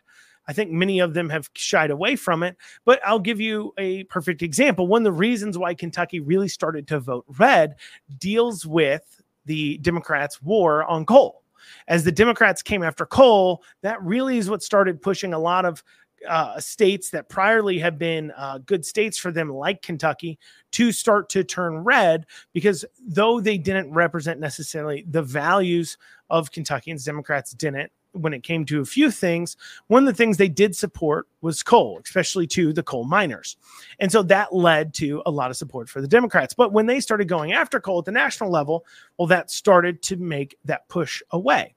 I 0.46 0.52
think 0.52 0.70
many 0.70 0.98
of 0.98 1.14
them 1.14 1.30
have 1.30 1.48
shied 1.54 1.90
away 1.90 2.16
from 2.16 2.42
it, 2.42 2.56
but 2.84 3.00
I'll 3.04 3.18
give 3.18 3.40
you 3.40 3.72
a 3.78 4.04
perfect 4.04 4.42
example. 4.42 4.86
One 4.86 5.00
of 5.00 5.04
the 5.04 5.12
reasons 5.12 5.56
why 5.56 5.74
Kentucky 5.74 6.20
really 6.20 6.48
started 6.48 6.86
to 6.88 7.00
vote 7.00 7.24
red 7.38 7.76
deals 8.18 8.66
with 8.66 9.22
the 9.46 9.78
Democrats' 9.78 10.42
war 10.42 10.84
on 10.84 11.06
coal. 11.06 11.42
As 11.88 12.04
the 12.04 12.12
Democrats 12.12 12.62
came 12.62 12.82
after 12.82 13.06
coal, 13.06 13.62
that 13.80 14.02
really 14.02 14.36
is 14.36 14.50
what 14.50 14.62
started 14.62 15.00
pushing 15.00 15.32
a 15.32 15.38
lot 15.38 15.64
of 15.64 15.82
uh, 16.28 16.58
states 16.60 17.10
that 17.10 17.28
priorly 17.28 17.80
have 17.80 17.98
been 17.98 18.32
uh, 18.36 18.58
good 18.58 18.84
states 18.84 19.18
for 19.18 19.30
them, 19.30 19.48
like 19.48 19.82
Kentucky, 19.82 20.38
to 20.72 20.92
start 20.92 21.28
to 21.30 21.44
turn 21.44 21.78
red 21.78 22.26
because 22.52 22.84
though 23.06 23.40
they 23.40 23.58
didn't 23.58 23.92
represent 23.92 24.40
necessarily 24.40 25.04
the 25.08 25.22
values 25.22 25.98
of 26.30 26.50
Kentuckians, 26.50 27.04
Democrats 27.04 27.52
didn't 27.52 27.90
when 28.12 28.32
it 28.32 28.42
came 28.42 28.64
to 28.64 28.80
a 28.80 28.84
few 28.84 29.10
things. 29.10 29.56
One 29.88 30.06
of 30.06 30.06
the 30.06 30.16
things 30.16 30.36
they 30.36 30.48
did 30.48 30.74
support 30.74 31.26
was 31.40 31.62
coal, 31.62 32.00
especially 32.04 32.46
to 32.48 32.72
the 32.72 32.82
coal 32.82 33.04
miners. 33.04 33.56
And 33.98 34.10
so 34.10 34.22
that 34.24 34.54
led 34.54 34.94
to 34.94 35.22
a 35.26 35.30
lot 35.30 35.50
of 35.50 35.56
support 35.56 35.88
for 35.88 36.00
the 36.00 36.08
Democrats. 36.08 36.54
But 36.54 36.72
when 36.72 36.86
they 36.86 37.00
started 37.00 37.28
going 37.28 37.52
after 37.52 37.80
coal 37.80 37.98
at 37.98 38.04
the 38.04 38.12
national 38.12 38.50
level, 38.50 38.86
well, 39.18 39.26
that 39.28 39.50
started 39.50 40.00
to 40.02 40.16
make 40.16 40.56
that 40.64 40.88
push 40.88 41.22
away. 41.30 41.74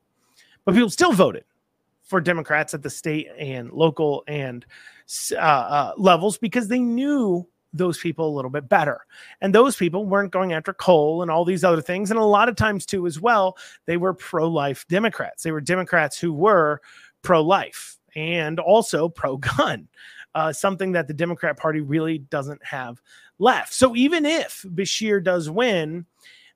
But 0.63 0.75
people 0.75 0.89
still 0.89 1.13
voted 1.13 1.43
for 2.07 2.21
Democrats 2.21 2.73
at 2.73 2.81
the 2.81 2.89
state 2.89 3.27
and 3.37 3.71
local 3.71 4.23
and 4.27 4.65
uh, 5.33 5.37
uh, 5.37 5.93
levels 5.97 6.37
because 6.37 6.67
they 6.67 6.79
knew 6.79 7.47
those 7.73 7.97
people 7.97 8.27
a 8.27 8.35
little 8.35 8.49
bit 8.49 8.69
better. 8.69 9.05
And 9.41 9.53
those 9.53 9.75
people 9.75 10.05
weren't 10.05 10.31
going 10.31 10.53
after 10.53 10.73
coal 10.73 11.21
and 11.21 11.29
all 11.29 11.45
these 11.45 11.63
other 11.63 11.81
things. 11.81 12.09
And 12.09 12.19
a 12.19 12.23
lot 12.23 12.49
of 12.49 12.55
times, 12.55 12.85
too, 12.85 13.05
as 13.05 13.19
well, 13.19 13.57
they 13.85 13.97
were 13.97 14.13
pro 14.13 14.49
life 14.49 14.85
Democrats. 14.87 15.43
They 15.43 15.51
were 15.51 15.61
Democrats 15.61 16.17
who 16.17 16.33
were 16.33 16.81
pro 17.21 17.43
life 17.43 17.97
and 18.15 18.59
also 18.59 19.09
pro 19.09 19.37
gun, 19.37 19.87
uh, 20.33 20.53
something 20.53 20.93
that 20.93 21.07
the 21.07 21.13
Democrat 21.13 21.57
Party 21.57 21.81
really 21.81 22.19
doesn't 22.19 22.63
have 22.65 23.01
left. 23.37 23.73
So 23.73 23.95
even 23.95 24.25
if 24.25 24.65
Beshear 24.73 25.23
does 25.23 25.49
win, 25.49 26.05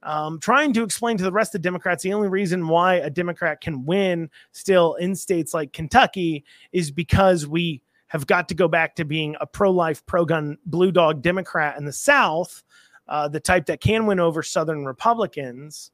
um, 0.03 0.39
trying 0.39 0.73
to 0.73 0.83
explain 0.83 1.17
to 1.17 1.23
the 1.23 1.31
rest 1.31 1.55
of 1.55 1.61
Democrats 1.61 2.03
the 2.03 2.13
only 2.13 2.27
reason 2.27 2.67
why 2.67 2.95
a 2.95 3.09
Democrat 3.09 3.61
can 3.61 3.85
win 3.85 4.29
still 4.51 4.95
in 4.95 5.15
states 5.15 5.53
like 5.53 5.73
Kentucky 5.73 6.43
is 6.71 6.91
because 6.91 7.47
we 7.47 7.81
have 8.07 8.27
got 8.27 8.49
to 8.49 8.55
go 8.55 8.67
back 8.67 8.95
to 8.95 9.05
being 9.05 9.35
a 9.39 9.47
pro 9.47 9.71
life, 9.71 10.05
pro 10.05 10.25
gun, 10.25 10.57
blue 10.65 10.91
dog 10.91 11.21
Democrat 11.21 11.77
in 11.77 11.85
the 11.85 11.93
South, 11.93 12.63
uh, 13.07 13.27
the 13.27 13.39
type 13.39 13.65
that 13.67 13.79
can 13.79 14.05
win 14.05 14.19
over 14.19 14.43
Southern 14.43 14.85
Republicans. 14.85 15.91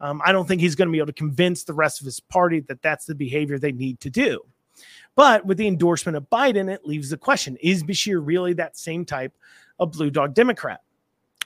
Um, 0.00 0.20
I 0.24 0.32
don't 0.32 0.46
think 0.46 0.60
he's 0.60 0.74
going 0.74 0.88
to 0.88 0.92
be 0.92 0.98
able 0.98 1.06
to 1.06 1.12
convince 1.12 1.64
the 1.64 1.72
rest 1.72 2.00
of 2.00 2.04
his 2.04 2.20
party 2.20 2.60
that 2.60 2.82
that's 2.82 3.06
the 3.06 3.14
behavior 3.14 3.58
they 3.58 3.72
need 3.72 3.98
to 4.00 4.10
do. 4.10 4.42
But 5.14 5.46
with 5.46 5.56
the 5.56 5.66
endorsement 5.66 6.16
of 6.16 6.28
Biden, 6.28 6.70
it 6.70 6.84
leaves 6.84 7.08
the 7.08 7.16
question 7.16 7.56
is 7.60 7.82
Beshear 7.82 8.20
really 8.22 8.52
that 8.54 8.76
same 8.76 9.04
type 9.04 9.32
of 9.78 9.92
blue 9.92 10.10
dog 10.10 10.34
Democrat? 10.34 10.82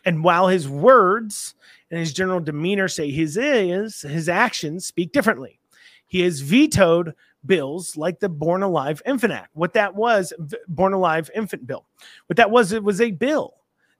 And 0.05 0.25
while 0.25 0.49
his 0.49 0.68
words 0.68 1.55
and 1.90 2.00
his 2.00 2.12
general 2.12 2.40
demeanor 2.40 2.88
say 2.88 3.11
his 3.11 3.37
is, 3.37 4.03
his 4.03 4.29
actions 4.29 4.87
speak 4.87 5.12
differently. 5.12 5.61
He 6.07 6.20
has 6.20 6.40
vetoed 6.40 7.14
bills 7.44 7.96
like 7.96 8.20
the 8.20 8.29
Born 8.29 8.62
Alive 8.62 9.03
Infant 9.07 9.33
Act. 9.33 9.50
What 9.55 9.74
that 9.74 9.94
was, 9.94 10.33
Born 10.68 10.92
Alive 10.92 11.31
Infant 11.35 11.66
Bill. 11.66 11.87
What 12.26 12.37
that 12.37 12.50
was, 12.50 12.72
it 12.72 12.83
was 12.83 13.00
a 13.00 13.11
bill 13.11 13.55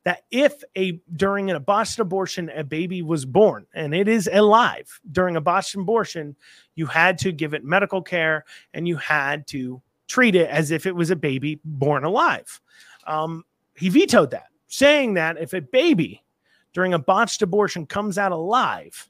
that 0.05 0.25
if 0.31 0.63
a 0.77 1.01
during 1.15 1.51
an 1.51 1.57
abortion 1.57 2.01
abortion 2.01 2.51
a 2.55 2.65
baby 2.65 3.03
was 3.03 3.27
born 3.27 3.67
and 3.75 3.95
it 3.95 4.09
is 4.09 4.31
alive 4.33 5.01
during 5.13 5.37
a 5.37 5.41
botched 5.41 5.75
abortion, 5.75 6.35
you 6.75 6.87
had 6.87 7.19
to 7.19 7.33
give 7.33 7.55
it 7.55 7.65
medical 7.65 8.01
care 8.01 8.45
and 8.73 8.89
you 8.89 8.97
had 8.97 9.47
to 9.49 9.81
treat 10.09 10.35
it 10.35 10.49
as 10.49 10.71
if 10.71 10.87
it 10.87 10.95
was 10.95 11.11
a 11.11 11.17
baby 11.17 11.61
born 11.65 12.05
alive. 12.05 12.61
Um, 13.07 13.45
he 13.77 13.89
vetoed 13.89 14.31
that, 14.31 14.49
saying 14.67 15.15
that 15.15 15.39
if 15.39 15.53
a 15.53 15.61
baby 15.61 16.23
during 16.73 16.95
a 16.95 16.99
botched 16.99 17.43
abortion 17.43 17.87
comes 17.87 18.19
out 18.19 18.33
alive, 18.33 19.09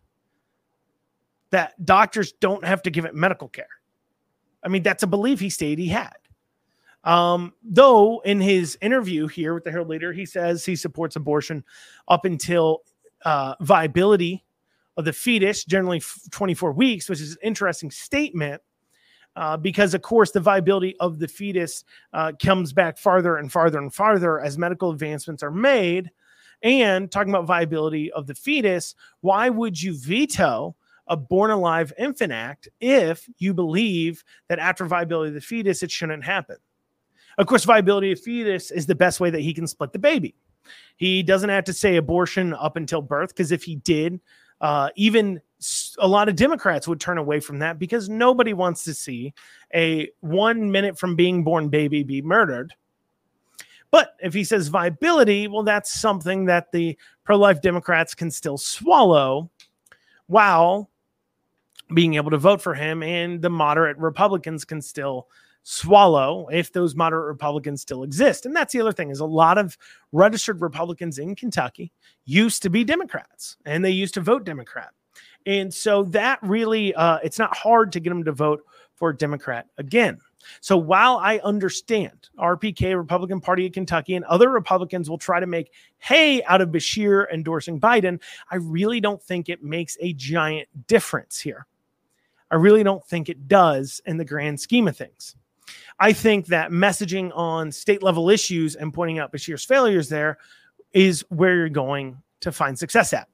that 1.51 1.85
doctors 1.85 2.33
don't 2.33 2.65
have 2.65 2.83
to 2.83 2.91
give 2.91 3.05
it 3.05 3.15
medical 3.15 3.49
care. 3.49 3.67
I 4.63 4.69
mean, 4.69 4.83
that's 4.83 5.03
a 5.03 5.07
belief 5.07 5.41
he 5.41 5.51
stated 5.51 5.79
he 5.79 5.89
had. 5.89 6.15
Um, 7.03 7.55
though 7.63 8.21
in 8.21 8.41
his 8.41 8.77
interview 8.83 9.27
here 9.27 9.55
with 9.55 9.65
the 9.65 9.71
Herald 9.71 9.89
Leader, 9.89 10.13
he 10.13 10.27
says 10.27 10.65
he 10.65 10.77
supports 10.77 11.17
abortion 11.17 11.65
up 12.09 12.25
until 12.25 12.81
uh, 13.25 13.55
viability 13.61 14.45
of 14.97 15.05
the 15.05 15.13
fetus, 15.13 15.65
generally 15.65 16.03
24 16.31 16.73
weeks, 16.73 17.09
which 17.09 17.21
is 17.21 17.33
an 17.33 17.39
interesting 17.43 17.91
statement. 17.91 18.61
Uh, 19.37 19.57
because 19.57 19.95
of 19.95 20.03
course 20.03 20.33
the 20.33 20.41
viability 20.41 20.97
of 20.99 21.21
the 21.21 21.29
fetus 21.29 21.85
uh, 22.13 22.33
comes 22.43 22.73
back 22.73 22.99
farther 22.99 23.37
and 23.37 23.53
farther 23.53 23.79
and 23.79 23.95
farther 23.95 24.41
as 24.41 24.59
medical 24.59 24.91
advancements 24.91 25.41
are 25.41 25.53
made 25.53 26.11
and 26.63 27.11
talking 27.11 27.33
about 27.33 27.47
viability 27.47 28.13
of 28.13 28.27
the 28.27 28.35
fetus 28.35 28.95
why 29.21 29.49
would 29.49 29.81
you 29.81 29.97
veto 29.97 30.75
a 31.11 31.17
born 31.17 31.51
alive 31.51 31.93
infant 31.99 32.33
act 32.33 32.69
if 32.81 33.29
you 33.39 33.53
believe 33.53 34.25
that 34.49 34.61
after 34.61 34.87
viability 34.87 35.29
of 35.29 35.35
the 35.35 35.41
fetus, 35.41 35.83
it 35.83 35.91
shouldn't 35.91 36.25
happen. 36.25 36.57
Of 37.37 37.49
course, 37.49 37.65
viability 37.65 38.13
of 38.13 38.21
fetus 38.21 38.71
is 38.71 38.87
the 38.87 38.95
best 38.95 39.19
way 39.19 39.29
that 39.29 39.41
he 39.41 39.53
can 39.53 39.67
split 39.67 39.93
the 39.93 39.99
baby. 39.99 40.37
He 40.97 41.23
doesn't 41.25 41.51
have 41.51 41.65
to 41.65 41.73
say 41.73 41.97
abortion 41.97 42.55
up 42.55 42.77
until 42.77 43.03
birth 43.03 43.31
because 43.31 43.51
if 43.51 43.65
he 43.65 43.77
did, 43.77 44.21
uh, 44.61 44.91
even 44.95 45.41
a 45.99 46.07
lot 46.07 46.29
of 46.29 46.37
Democrats 46.37 46.87
would 46.87 47.01
turn 47.01 47.19
away 47.19 47.41
from 47.41 47.59
that 47.59 47.79
because 47.79 48.09
nobody 48.09 48.53
wants 48.53 48.85
to 48.85 48.95
see 48.95 49.35
a 49.75 50.09
one 50.21 50.71
minute 50.71 50.97
from 50.97 51.17
being 51.17 51.43
born 51.43 51.69
baby 51.69 52.05
be 52.05 52.23
murdered. 52.23 52.73
But 53.91 54.15
if 54.21 54.33
he 54.35 54.45
says 54.45 54.69
viability, 54.69 55.49
well, 55.49 55.63
that's 55.63 56.01
something 56.01 56.45
that 56.47 56.71
the 56.73 56.97
pro 57.25 57.37
life 57.37 57.61
Democrats 57.61 58.15
can 58.15 58.31
still 58.31 58.59
swallow 58.59 59.51
while 60.27 60.91
being 61.93 62.15
able 62.15 62.31
to 62.31 62.39
vote 62.39 62.63
for 62.63 62.75
him, 62.75 63.03
and 63.03 63.43
the 63.43 63.51
moderate 63.51 63.99
Republicans 63.99 64.65
can 64.65 64.81
still 64.81 65.27
swallow 65.63 66.49
if 66.51 66.73
those 66.73 66.95
moderate 66.95 67.27
Republicans 67.27 67.83
still 67.83 68.03
exist. 68.03 68.47
And 68.47 68.55
that's 68.55 68.73
the 68.73 68.81
other 68.81 68.93
thing 68.93 69.11
is 69.11 69.21
a 69.21 69.27
lot 69.27 69.59
of 69.59 69.77
registered 70.13 70.61
Republicans 70.61 71.19
in 71.19 71.35
Kentucky 71.35 71.93
used 72.25 72.63
to 72.63 72.71
be 72.71 72.85
Democrats 72.85 73.57
and 73.67 73.85
they 73.85 73.91
used 73.91 74.15
to 74.15 74.21
vote 74.21 74.45
Democrat. 74.45 74.91
And 75.47 75.73
so 75.73 76.05
that 76.05 76.39
really 76.43 76.95
uh, 76.95 77.19
it's 77.23 77.39
not 77.39 77.55
hard 77.57 77.93
to 77.93 78.01
get 78.01 78.11
them 78.11 78.25
to 78.25 78.33
vote 78.33 78.63
for 78.95 79.13
Democrat 79.13 79.67
again. 79.79 80.19
So 80.61 80.77
while 80.77 81.19
I 81.19 81.39
understand 81.39 82.29
RPK, 82.39 82.97
Republican 82.97 83.41
Party 83.41 83.67
of 83.67 83.73
Kentucky, 83.73 84.15
and 84.15 84.25
other 84.25 84.51
Republicans 84.51 85.09
will 85.09 85.19
try 85.19 85.41
to 85.41 85.47
make 85.47 85.73
hay 85.99 86.43
out 86.45 86.61
of 86.61 86.71
Beshear 86.71 87.27
endorsing 87.33 87.81
Biden, 87.81 88.21
I 88.51 88.57
really 88.57 89.01
don't 89.01 89.23
think 89.23 89.49
it 89.49 89.63
makes 89.63 89.97
a 90.01 90.13
giant 90.15 90.69
difference 90.87 91.41
here. 91.41 91.67
I 92.51 92.57
really 92.57 92.83
don't 92.83 93.05
think 93.07 93.29
it 93.29 93.49
does 93.49 94.01
in 94.07 94.17
the 94.17 94.25
grand 94.25 94.61
scheme 94.61 94.89
of 94.89 94.97
things. 94.97 95.37
I 96.01 96.13
think 96.13 96.47
that 96.47 96.71
messaging 96.71 97.31
on 97.37 97.71
state 97.71 98.03
level 98.03 98.31
issues 98.31 98.75
and 98.75 98.93
pointing 98.93 99.19
out 99.19 99.33
Beshear's 99.33 99.65
failures 99.65 100.09
there 100.09 100.39
is 100.93 101.25
where 101.29 101.55
you're 101.55 101.69
going 101.69 102.21
to 102.41 102.51
find 102.51 102.79
success 102.79 103.13
at. 103.13 103.29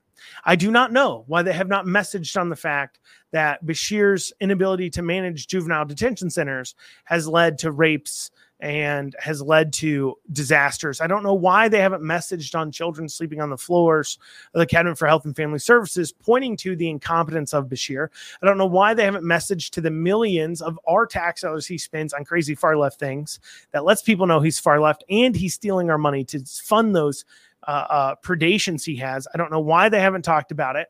I 0.44 0.56
do 0.56 0.70
not 0.70 0.92
know 0.92 1.24
why 1.26 1.42
they 1.42 1.52
have 1.52 1.68
not 1.68 1.86
messaged 1.86 2.38
on 2.40 2.48
the 2.48 2.56
fact 2.56 2.98
that 3.32 3.64
Beshear's 3.64 4.32
inability 4.40 4.90
to 4.90 5.02
manage 5.02 5.46
juvenile 5.46 5.84
detention 5.84 6.30
centers 6.30 6.74
has 7.04 7.28
led 7.28 7.58
to 7.58 7.70
rapes 7.70 8.30
and 8.60 9.14
has 9.18 9.42
led 9.42 9.72
to 9.74 10.16
disasters. 10.32 11.00
I 11.00 11.06
don't 11.06 11.22
know 11.22 11.34
why 11.34 11.68
they 11.68 11.80
haven't 11.80 12.02
messaged 12.02 12.54
on 12.54 12.72
children 12.72 13.08
sleeping 13.08 13.40
on 13.40 13.50
the 13.50 13.58
floors 13.58 14.18
of 14.54 14.60
the 14.60 14.66
Cabinet 14.66 14.96
for 14.96 15.06
Health 15.06 15.26
and 15.26 15.36
Family 15.36 15.58
Services, 15.58 16.12
pointing 16.12 16.56
to 16.58 16.74
the 16.74 16.88
incompetence 16.88 17.52
of 17.52 17.66
Beshear. 17.66 18.08
I 18.42 18.46
don't 18.46 18.56
know 18.56 18.66
why 18.66 18.94
they 18.94 19.04
haven't 19.04 19.24
messaged 19.24 19.70
to 19.70 19.80
the 19.82 19.90
millions 19.90 20.62
of 20.62 20.78
our 20.88 21.06
tax 21.06 21.42
dollars 21.42 21.66
he 21.66 21.76
spends 21.76 22.14
on 22.14 22.24
crazy 22.24 22.54
far 22.54 22.76
left 22.76 22.98
things 22.98 23.40
that 23.72 23.84
lets 23.84 24.02
people 24.02 24.26
know 24.26 24.40
he's 24.40 24.58
far 24.58 24.80
left 24.80 25.04
and 25.10 25.36
he's 25.36 25.54
stealing 25.54 25.90
our 25.90 25.98
money 25.98 26.24
to 26.24 26.40
fund 26.46 26.96
those 26.96 27.26
uh, 27.66 27.86
uh, 27.88 28.14
predations 28.22 28.84
he 28.84 28.96
has. 28.96 29.26
I 29.32 29.38
don't 29.38 29.50
know 29.50 29.60
why 29.60 29.88
they 29.88 30.00
haven't 30.00 30.22
talked 30.22 30.52
about 30.52 30.76
it, 30.76 30.88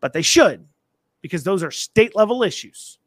but 0.00 0.12
they 0.12 0.22
should 0.22 0.66
because 1.20 1.44
those 1.44 1.62
are 1.62 1.70
state 1.70 2.14
level 2.14 2.42
issues 2.42 2.98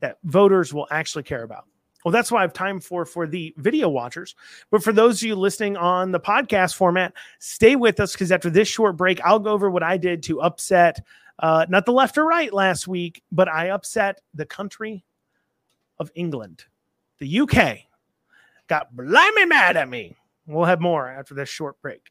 that 0.00 0.18
voters 0.24 0.72
will 0.72 0.86
actually 0.90 1.24
care 1.24 1.42
about. 1.42 1.64
Well, 2.04 2.12
that's 2.12 2.30
what 2.30 2.38
I 2.38 2.42
have 2.42 2.52
time 2.52 2.80
for 2.80 3.06
for 3.06 3.26
the 3.26 3.54
video 3.56 3.88
watchers. 3.88 4.34
But 4.70 4.82
for 4.82 4.92
those 4.92 5.22
of 5.22 5.28
you 5.28 5.34
listening 5.34 5.76
on 5.76 6.12
the 6.12 6.20
podcast 6.20 6.74
format, 6.74 7.14
stay 7.38 7.76
with 7.76 7.98
us 7.98 8.12
because 8.12 8.30
after 8.30 8.50
this 8.50 8.68
short 8.68 8.96
break, 8.96 9.20
I'll 9.22 9.38
go 9.38 9.52
over 9.52 9.70
what 9.70 9.82
I 9.82 9.96
did 9.96 10.22
to 10.24 10.42
upset 10.42 11.00
uh, 11.40 11.66
not 11.68 11.84
the 11.84 11.92
left 11.92 12.16
or 12.16 12.24
right 12.24 12.52
last 12.52 12.86
week, 12.86 13.22
but 13.32 13.48
I 13.48 13.70
upset 13.70 14.20
the 14.34 14.46
country 14.46 15.04
of 15.98 16.10
England. 16.14 16.64
The 17.18 17.40
UK 17.40 17.78
got 18.68 18.94
blimey 18.94 19.46
mad 19.46 19.76
at 19.76 19.88
me 19.88 20.16
We'll 20.46 20.66
have 20.66 20.80
more 20.80 21.08
after 21.08 21.34
this 21.34 21.48
short 21.48 21.80
break. 21.80 22.10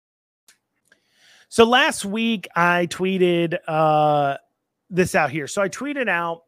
So 1.51 1.65
last 1.65 2.05
week 2.05 2.47
I 2.55 2.87
tweeted 2.87 3.57
uh, 3.67 4.37
this 4.89 5.15
out 5.15 5.31
here. 5.31 5.47
So 5.47 5.61
I 5.61 5.67
tweeted 5.67 6.07
out 6.07 6.43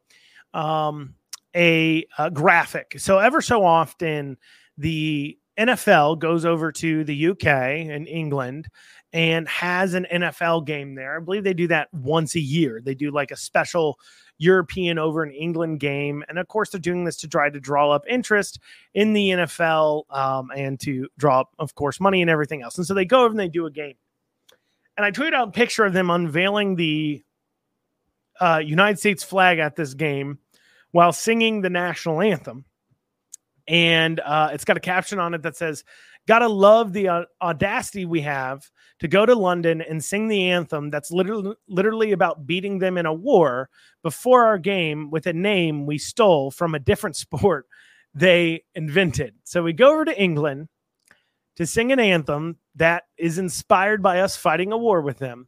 um, 0.54 1.16
a, 1.54 2.06
a 2.18 2.32
graphic. 2.32 2.96
So 3.00 3.20
ever 3.20 3.42
so 3.42 3.66
often, 3.66 4.38
the 4.78 5.38
NFL 5.60 6.20
goes 6.20 6.46
over 6.46 6.72
to 6.72 7.04
the 7.04 7.28
UK 7.28 7.46
and 7.46 8.08
England 8.08 8.70
and 9.12 9.46
has 9.50 9.94
an 9.94 10.08
NFL 10.10 10.66
game 10.66 10.96
there. 10.96 11.18
I 11.18 11.20
believe 11.20 11.44
they 11.44 11.54
do 11.54 11.68
that 11.68 11.94
once 11.94 12.36
a 12.36 12.40
year. 12.40 12.80
They 12.82 12.96
do 12.96 13.12
like 13.12 13.32
a 13.32 13.36
special 13.36 14.00
European 14.38 14.98
over 14.98 15.26
in 15.26 15.34
England 15.34 15.82
game. 15.82 16.24
And 16.30 16.40
of 16.40 16.48
course, 16.48 16.70
they're 16.70 16.80
doing 16.80 17.04
this 17.04 17.18
to 17.18 17.28
try 17.28 17.50
to 17.50 17.60
draw 17.60 17.92
up 17.92 18.06
interest 18.08 18.58
in 18.94 19.12
the 19.12 19.32
NFL 19.32 20.04
um, 20.16 20.50
and 20.56 20.80
to 20.80 21.10
draw 21.18 21.42
up, 21.42 21.50
of 21.60 21.76
course, 21.76 22.00
money 22.00 22.22
and 22.22 22.32
everything 22.32 22.62
else. 22.62 22.78
And 22.78 22.88
so 22.88 22.94
they 22.94 23.04
go 23.04 23.26
over 23.26 23.32
and 23.32 23.40
they 23.40 23.50
do 23.50 23.66
a 23.66 23.72
game 23.72 23.96
and 24.98 25.06
I 25.06 25.12
tweeted 25.12 25.34
out 25.34 25.50
a 25.50 25.52
picture 25.52 25.86
of 25.86 25.94
them 25.94 26.10
unveiling 26.10 26.76
the 26.76 27.24
uh, 28.40 28.62
United 28.64 29.00
States 29.00 29.24
flag 29.24 29.60
at 29.60 29.76
this 29.76 29.94
game 29.94 30.40
while 30.92 31.12
singing 31.12 31.62
the 31.62 31.70
national 31.70 32.22
anthem. 32.22 32.66
And 33.68 34.20
uh, 34.20 34.50
it's 34.54 34.66
got 34.66 34.78
a 34.78 34.82
caption 34.82 35.20
on 35.20 35.34
it 35.34 35.42
that 35.44 35.56
says, 35.56 35.84
Gotta 36.26 36.48
love 36.48 36.94
the 36.94 37.10
uh, 37.10 37.26
audacity 37.42 38.06
we 38.06 38.22
have 38.22 38.70
to 39.00 39.10
go 39.10 39.26
to 39.26 39.36
London 39.36 39.82
and 39.82 40.02
sing 40.02 40.30
the 40.30 40.52
anthem 40.52 40.90
that's 40.90 41.12
literally, 41.12 41.54
literally 41.68 42.14
about 42.14 42.48
beating 42.48 42.80
them 42.80 42.98
in 42.98 43.06
a 43.06 43.14
war 43.14 43.70
before 44.04 44.46
our 44.46 44.58
game 44.58 45.12
with 45.12 45.28
a 45.28 45.34
name 45.34 45.86
we 45.86 45.98
stole 45.98 46.50
from 46.50 46.76
a 46.76 46.80
different 46.80 47.16
sport 47.18 47.68
they 48.14 48.64
invented. 48.76 49.34
So 49.44 49.64
we 49.64 49.74
go 49.74 49.92
over 49.92 50.06
to 50.06 50.22
England 50.22 50.70
to 51.56 51.66
sing 51.66 51.92
an 51.92 52.00
anthem 52.00 52.58
that 52.76 53.04
is 53.18 53.38
inspired 53.38 54.02
by 54.02 54.20
us 54.20 54.36
fighting 54.36 54.72
a 54.72 54.78
war 54.78 55.02
with 55.02 55.20
them 55.20 55.48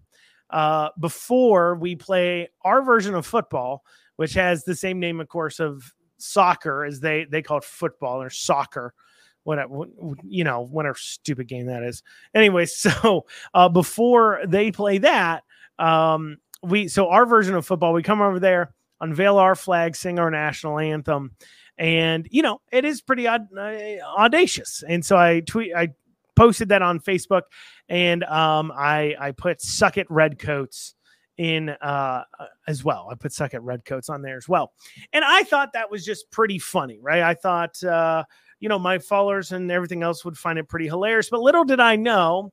uh, 0.49 0.89
before 0.99 1.75
we 1.75 1.95
play 1.95 2.49
our 2.63 2.83
version 2.83 3.15
of 3.15 3.25
football, 3.25 3.83
which 4.17 4.33
has 4.33 4.63
the 4.63 4.75
same 4.75 4.99
name, 4.99 5.19
of 5.19 5.27
course, 5.27 5.59
of 5.59 5.93
soccer 6.17 6.85
as 6.85 6.99
they 6.99 7.25
they 7.25 7.41
call 7.41 7.57
it 7.57 7.63
football 7.63 8.21
or 8.21 8.29
soccer. 8.29 8.93
What 9.43 9.59
you 10.23 10.43
know, 10.43 10.61
whatever 10.61 10.97
stupid 10.97 11.47
game 11.47 11.67
that 11.67 11.83
is. 11.83 12.01
Anyway, 12.33 12.65
so 12.65 13.25
uh, 13.53 13.69
before 13.69 14.41
they 14.47 14.71
play 14.71 14.99
that, 14.99 15.43
um, 15.77 16.37
we 16.63 16.87
so 16.87 17.09
our 17.09 17.25
version 17.25 17.55
of 17.55 17.65
football, 17.65 17.93
we 17.93 18.03
come 18.03 18.21
over 18.21 18.39
there, 18.39 18.73
unveil 19.01 19.37
our 19.37 19.55
flag, 19.55 19.95
sing 19.95 20.19
our 20.19 20.31
national 20.31 20.79
anthem, 20.79 21.31
and 21.77 22.27
you 22.31 22.41
know 22.41 22.61
it 22.71 22.85
is 22.85 23.01
pretty 23.01 23.27
uh, 23.27 23.39
audacious. 24.17 24.83
And 24.87 25.05
so 25.05 25.17
I 25.17 25.41
tweet, 25.41 25.75
I 25.75 25.89
posted 26.35 26.69
that 26.69 26.81
on 26.81 26.99
Facebook, 26.99 27.43
and 27.89 28.23
um, 28.25 28.71
I 28.75 29.15
I 29.19 29.31
put 29.31 29.61
"suck 29.61 29.97
it 29.97 30.07
redcoats" 30.09 30.95
in 31.37 31.69
uh, 31.69 32.23
as 32.67 32.83
well. 32.83 33.09
I 33.11 33.15
put 33.15 33.33
"suck 33.33 33.53
it 33.53 33.61
redcoats" 33.61 34.09
on 34.09 34.21
there 34.21 34.37
as 34.37 34.47
well, 34.47 34.73
and 35.13 35.23
I 35.25 35.43
thought 35.43 35.73
that 35.73 35.91
was 35.91 36.05
just 36.05 36.29
pretty 36.31 36.59
funny, 36.59 36.99
right? 37.01 37.21
I 37.21 37.33
thought 37.33 37.81
uh, 37.83 38.23
you 38.59 38.69
know 38.69 38.79
my 38.79 38.99
followers 38.99 39.51
and 39.51 39.71
everything 39.71 40.03
else 40.03 40.23
would 40.25 40.37
find 40.37 40.59
it 40.59 40.69
pretty 40.69 40.87
hilarious, 40.87 41.29
but 41.29 41.41
little 41.41 41.65
did 41.65 41.79
I 41.79 41.95
know 41.95 42.51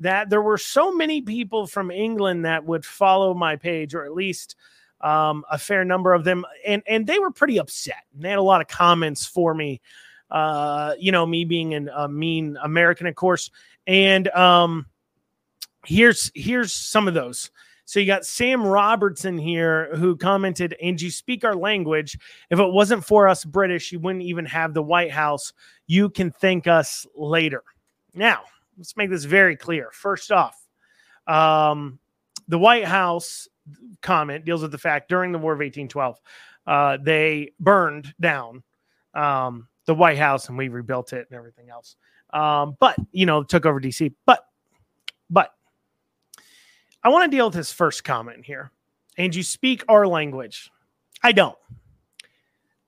that 0.00 0.28
there 0.28 0.42
were 0.42 0.58
so 0.58 0.92
many 0.92 1.22
people 1.22 1.66
from 1.66 1.90
England 1.90 2.44
that 2.44 2.64
would 2.64 2.84
follow 2.84 3.34
my 3.34 3.56
page, 3.56 3.94
or 3.94 4.04
at 4.04 4.12
least 4.12 4.56
um, 5.04 5.44
a 5.50 5.58
fair 5.58 5.84
number 5.84 6.14
of 6.14 6.24
them, 6.24 6.44
and 6.66 6.82
and 6.88 7.06
they 7.06 7.18
were 7.18 7.30
pretty 7.30 7.58
upset. 7.58 8.04
And 8.14 8.22
they 8.22 8.30
had 8.30 8.38
a 8.38 8.42
lot 8.42 8.62
of 8.62 8.68
comments 8.68 9.26
for 9.26 9.54
me, 9.54 9.80
uh, 10.30 10.94
you 10.98 11.12
know, 11.12 11.26
me 11.26 11.44
being 11.44 11.74
an, 11.74 11.90
a 11.94 12.08
mean 12.08 12.56
American, 12.62 13.06
of 13.06 13.14
course. 13.14 13.50
And 13.86 14.28
um, 14.28 14.86
here's 15.84 16.32
here's 16.34 16.72
some 16.72 17.06
of 17.06 17.14
those. 17.14 17.50
So 17.84 18.00
you 18.00 18.06
got 18.06 18.24
Sam 18.24 18.66
Robertson 18.66 19.36
here 19.36 19.94
who 19.94 20.16
commented, 20.16 20.74
and 20.82 21.00
you 21.00 21.10
speak 21.10 21.44
our 21.44 21.54
language. 21.54 22.18
If 22.48 22.58
it 22.58 22.72
wasn't 22.72 23.04
for 23.04 23.28
us 23.28 23.44
British, 23.44 23.92
you 23.92 24.00
wouldn't 24.00 24.24
even 24.24 24.46
have 24.46 24.72
the 24.72 24.82
White 24.82 25.10
House. 25.10 25.52
You 25.86 26.08
can 26.08 26.30
thank 26.30 26.66
us 26.66 27.06
later. 27.14 27.62
Now, 28.14 28.44
let's 28.78 28.96
make 28.96 29.10
this 29.10 29.24
very 29.24 29.54
clear. 29.54 29.90
First 29.92 30.32
off, 30.32 30.58
um, 31.26 31.98
the 32.48 32.58
White 32.58 32.86
House 32.86 33.48
comment 34.02 34.44
deals 34.44 34.62
with 34.62 34.72
the 34.72 34.78
fact 34.78 35.08
during 35.08 35.32
the 35.32 35.38
War 35.38 35.52
of 35.52 35.58
1812, 35.58 36.20
uh, 36.66 36.98
they 37.02 37.52
burned 37.60 38.14
down 38.20 38.62
um, 39.14 39.68
the 39.86 39.94
White 39.94 40.18
House 40.18 40.48
and 40.48 40.58
we 40.58 40.68
rebuilt 40.68 41.12
it 41.12 41.26
and 41.30 41.36
everything 41.36 41.70
else. 41.70 41.96
Um, 42.30 42.76
but 42.80 42.96
you 43.12 43.26
know, 43.26 43.42
took 43.42 43.66
over 43.66 43.80
DC. 43.80 44.12
But 44.26 44.44
but 45.30 45.52
I 47.02 47.08
want 47.08 47.30
to 47.30 47.36
deal 47.36 47.46
with 47.46 47.54
his 47.54 47.72
first 47.72 48.04
comment 48.04 48.44
here. 48.44 48.70
And 49.16 49.34
you 49.34 49.42
speak 49.42 49.84
our 49.88 50.06
language. 50.06 50.70
I 51.22 51.32
don't. 51.32 51.56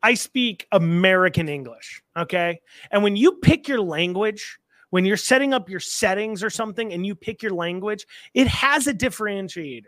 I 0.03 0.15
speak 0.15 0.67
American 0.73 1.49
English. 1.49 2.03
Okay. 2.17 2.61
And 2.91 3.03
when 3.03 3.17
you 3.17 3.33
pick 3.33 3.69
your 3.69 3.81
language, 3.81 4.59
when 4.91 5.05
you're 5.05 5.17
setting 5.17 5.53
up 5.53 5.69
your 5.69 5.81
settings 5.81 6.43
or 6.43 6.51
something 6.51 6.93
and 6.93 7.07
you 7.07 7.15
pick 7.15 7.43
your 7.43 7.53
language, 7.53 8.07
it 8.35 8.47
has 8.47 8.87
a 8.87 8.95
differentiator 8.95 9.85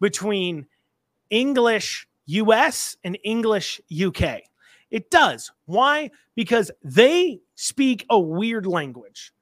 between 0.00 0.66
English 1.30 2.06
US 2.26 2.96
and 3.04 3.18
English 3.24 3.80
UK. 3.90 4.42
It 4.90 5.10
does. 5.10 5.50
Why? 5.66 6.10
Because 6.34 6.70
they 6.82 7.40
speak 7.54 8.06
a 8.10 8.18
weird 8.18 8.66
language 8.66 9.32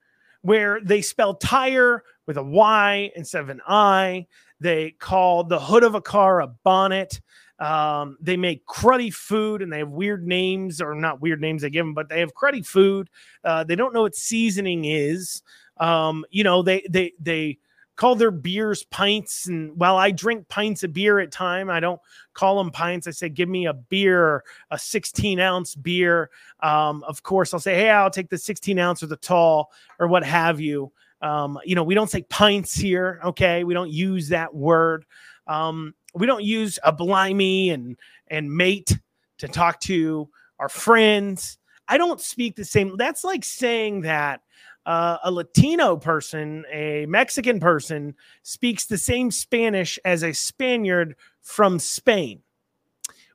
where 0.43 0.81
they 0.83 1.03
spell 1.03 1.35
tire 1.35 2.03
with 2.27 2.37
a 2.37 2.43
Y 2.43 3.11
instead 3.15 3.43
of 3.43 3.49
an 3.49 3.61
I. 3.67 4.27
They 4.61 4.93
call 4.93 5.45
the 5.45 5.61
hood 5.61 5.83
of 5.83 5.95
a 5.95 6.01
car 6.01 6.41
a 6.41 6.47
bonnet. 6.47 7.21
Um, 7.59 8.17
they 8.21 8.37
make 8.37 8.67
cruddy 8.67 9.13
food 9.13 9.63
and 9.63 9.73
they 9.73 9.79
have 9.79 9.91
weird 9.91 10.27
names, 10.27 10.81
or 10.81 10.95
not 10.95 11.21
weird 11.21 11.41
names 11.41 11.63
they 11.63 11.71
give 11.71 11.85
them, 11.85 11.95
but 11.95 12.09
they 12.09 12.21
have 12.21 12.35
cruddy 12.35 12.67
food. 12.67 13.09
Uh, 13.45 13.63
they 13.65 13.77
don't 13.77 13.93
know 13.93 14.03
what 14.03 14.17
seasoning 14.17 14.85
is. 14.85 15.43
Um, 15.79 16.25
you 16.31 16.45
know, 16.45 16.63
they 16.63 16.87
they 16.89 17.13
they 17.21 17.59
call 17.97 18.15
their 18.15 18.31
beers 18.31 18.85
pints. 18.85 19.47
And 19.47 19.77
while 19.79 19.97
I 19.97 20.11
drink 20.11 20.49
pints 20.49 20.83
of 20.83 20.93
beer 20.93 21.19
at 21.19 21.31
time, 21.31 21.71
I 21.71 21.81
don't 21.81 22.01
call 22.35 22.59
them 22.59 22.71
pints. 22.71 23.07
I 23.07 23.11
say, 23.11 23.29
give 23.29 23.49
me 23.49 23.67
a 23.67 23.75
beer, 23.75 24.45
a 24.71 24.79
16 24.79 25.41
ounce 25.41 25.75
beer. 25.75 26.31
Um, 26.61 27.05
of 27.05 27.23
course, 27.23 27.53
I'll 27.53 27.61
say, 27.61 27.75
hey, 27.75 27.91
I'll 27.91 28.11
take 28.11 28.31
the 28.31 28.39
16 28.39 28.79
ounce 28.79 29.03
or 29.03 29.07
the 29.07 29.17
tall 29.17 29.73
or 29.99 30.09
what 30.09 30.25
have 30.25 30.61
you. 30.61 30.93
Um, 31.21 31.59
you 31.65 31.75
know, 31.75 31.85
we 31.85 31.95
don't 31.95 32.11
say 32.11 32.23
pints 32.23 32.75
here. 32.75 33.21
Okay. 33.25 33.65
We 33.65 33.75
don't 33.75 33.91
use 33.91 34.29
that 34.31 34.55
word. 34.55 35.05
Um, 35.47 35.95
we 36.15 36.27
don't 36.27 36.45
use 36.45 36.79
a 36.83 36.93
blimey 36.93 37.71
and, 37.71 37.97
and 38.29 38.55
mate 38.55 38.99
to 39.39 39.49
talk 39.49 39.81
to 39.81 40.29
our 40.59 40.69
friends. 40.69 41.59
I 41.89 41.99
don't 41.99 42.21
speak 42.21 42.57
the 42.57 42.65
same. 42.65 42.97
That's 42.97 43.25
like 43.25 43.45
saying 43.45 44.03
that 44.03 44.41
uh, 44.87 45.19
a 45.25 45.31
Latino 45.31 45.97
person, 45.97 46.65
a 46.73 47.07
Mexican 47.07 47.61
person, 47.61 48.15
speaks 48.43 48.87
the 48.87 48.99
same 48.99 49.31
Spanish 49.31 49.99
as 50.05 50.23
a 50.23 50.33
Spaniard 50.33 51.17
from 51.41 51.79
Spain. 51.79 52.43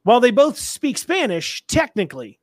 While 0.04 0.20
they 0.22 0.32
both 0.32 0.58
speak 0.58 0.98
Spanish, 0.98 1.66
technically, 1.68 2.40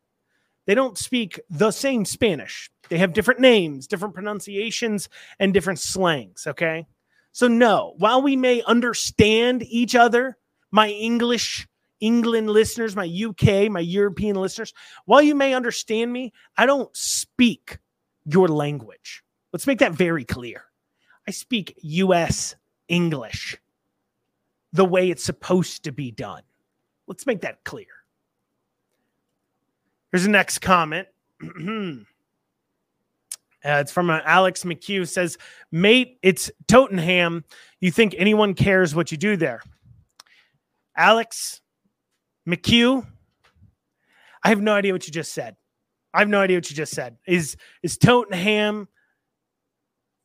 They 0.67 0.75
don't 0.75 0.97
speak 0.99 1.41
the 1.51 1.71
same 1.71 2.05
Spanish. 2.05 2.71
They 2.89 2.99
have 2.99 3.13
different 3.13 3.41
names, 3.41 3.87
different 3.87 4.15
pronunciations, 4.15 5.09
and 5.39 5.53
different 5.53 5.79
slangs. 5.79 6.47
Okay. 6.47 6.87
So, 7.33 7.49
no, 7.49 7.95
while 7.99 8.23
we 8.23 8.37
may 8.37 8.63
understand 8.63 9.63
each 9.65 9.95
other, 9.95 10.39
my 10.71 10.89
English, 10.89 11.67
England 12.01 12.49
listeners, 12.51 12.97
my 12.97 13.07
UK, 13.07 13.71
my 13.71 13.81
European 13.81 14.37
listeners, 14.37 14.73
while 15.05 15.23
you 15.23 15.35
may 15.35 15.55
understand 15.55 16.13
me, 16.13 16.33
I 16.57 16.67
don't 16.67 16.95
speak 16.97 17.79
your 18.25 18.49
language. 18.49 19.23
Let's 19.53 19.67
make 19.67 19.79
that 19.79 19.93
very 19.93 20.25
clear. 20.25 20.65
I 21.27 21.31
speak 21.31 21.75
US 21.83 22.57
English 22.89 23.57
the 24.73 24.85
way 24.85 25.11
it's 25.11 25.25
supposed 25.25 25.85
to 25.85 25.93
be 25.93 26.11
done. 26.11 26.43
Let's 27.07 27.27
make 27.27 27.43
that 27.43 27.65
clear. 27.65 27.87
Here's 30.11 30.25
the 30.25 30.31
next 30.31 30.59
comment. 30.59 31.09
Uh, 33.67 33.79
it's 33.81 33.91
from 33.91 34.11
uh, 34.11 34.21
Alex 34.27 34.63
McHugh 34.65 35.09
says, 35.09 35.39
"Mate, 35.73 36.19
it's 36.23 36.51
Tottenham. 36.69 37.47
You 37.81 37.91
think 37.91 38.15
anyone 38.19 38.53
cares 38.53 38.95
what 38.95 39.11
you 39.11 39.17
do 39.17 39.39
there?" 39.39 39.63
Alex 40.95 41.63
McHugh, 42.47 43.07
I 44.43 44.51
have 44.51 44.61
no 44.61 44.75
idea 44.75 44.93
what 44.93 45.07
you 45.07 45.13
just 45.15 45.33
said. 45.33 45.57
I 46.15 46.21
have 46.21 46.29
no 46.29 46.41
idea 46.41 46.57
what 46.57 46.71
you 46.71 46.77
just 46.77 46.95
said. 46.95 47.17
Is 47.27 47.57
is 47.83 47.99
Tottenham? 47.99 48.89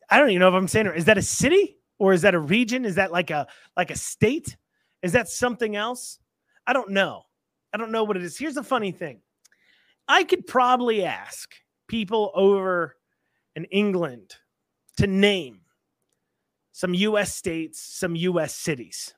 I 0.09 0.19
don't 0.19 0.29
even 0.29 0.39
know 0.39 0.49
if 0.49 0.53
I'm 0.53 0.67
saying 0.67 0.85
it. 0.85 0.95
Is 0.95 1.05
that 1.05 1.17
a 1.17 1.23
city 1.23 1.77
or 1.97 2.13
is 2.13 2.21
that 2.21 2.35
a 2.35 2.39
region? 2.39 2.85
Is 2.85 2.95
that 2.95 3.11
like 3.11 3.31
a 3.31 3.47
like 3.75 3.89
a 3.89 3.95
state? 3.95 4.55
Is 5.01 5.13
that 5.13 5.27
something 5.27 5.75
else? 5.75 6.19
I 6.67 6.73
don't 6.73 6.91
know. 6.91 7.23
I 7.73 7.77
don't 7.77 7.91
know 7.91 8.03
what 8.03 8.17
it 8.17 8.23
is. 8.23 8.37
Here's 8.37 8.53
the 8.53 8.63
funny 8.63 8.91
thing. 8.91 9.21
I 10.07 10.23
could 10.23 10.45
probably 10.45 11.03
ask 11.03 11.53
people 11.87 12.31
over 12.35 12.95
in 13.55 13.65
England 13.65 14.35
to 14.97 15.07
name 15.07 15.61
some 16.71 16.93
US 16.93 17.33
states, 17.35 17.81
some 17.81 18.15
US 18.15 18.53
cities, 18.53 19.15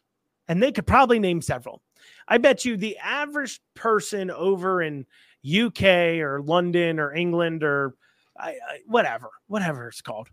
and 0.48 0.64
they 0.64 0.72
could 0.72 0.88
probably 0.88 1.20
name 1.20 1.42
several. 1.42 1.82
I 2.28 2.38
bet 2.38 2.66
you 2.66 2.78
the 2.78 2.98
average 2.98 3.60
person 3.76 4.32
over 4.32 4.82
in 4.82 5.06
UK 5.46 6.20
or 6.20 6.42
London 6.42 7.00
or 7.00 7.14
England 7.14 7.64
or 7.64 7.96
I, 8.38 8.50
I, 8.50 8.80
whatever, 8.86 9.30
whatever 9.48 9.88
it's 9.88 10.02
called. 10.02 10.30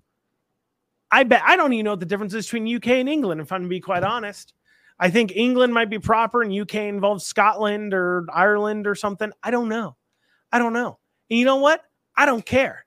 I 1.11 1.25
bet 1.25 1.43
I 1.45 1.57
don't 1.57 1.73
even 1.73 1.85
know 1.85 1.93
what 1.93 2.01
the 2.01 2.07
difference 2.07 2.35
is 2.35 2.47
between 2.47 2.75
UK 2.75 2.89
and 2.89 3.09
England, 3.09 3.41
if 3.41 3.51
I'm 3.51 3.63
to 3.63 3.69
be 3.69 3.81
quite 3.81 4.03
honest. 4.03 4.55
I 5.01 5.11
think 5.11 5.33
England 5.35 5.73
might 5.73 5.91
be 5.91 5.99
proper 5.99 6.43
and 6.43 6.53
UK 6.53 6.75
involves 6.75 7.25
Scotland 7.25 7.95
or 7.95 8.27
Ireland 8.33 8.87
or 8.87 8.95
something. 8.95 9.31
I 9.43 9.51
don't 9.51 9.69
know. 9.69 9.97
I 10.53 10.59
don't 10.59 10.73
know. 10.73 10.99
And 11.31 11.39
you 11.39 11.45
know 11.45 11.57
what? 11.57 11.83
I 12.17 12.27
don't 12.27 12.45
care. 12.45 12.85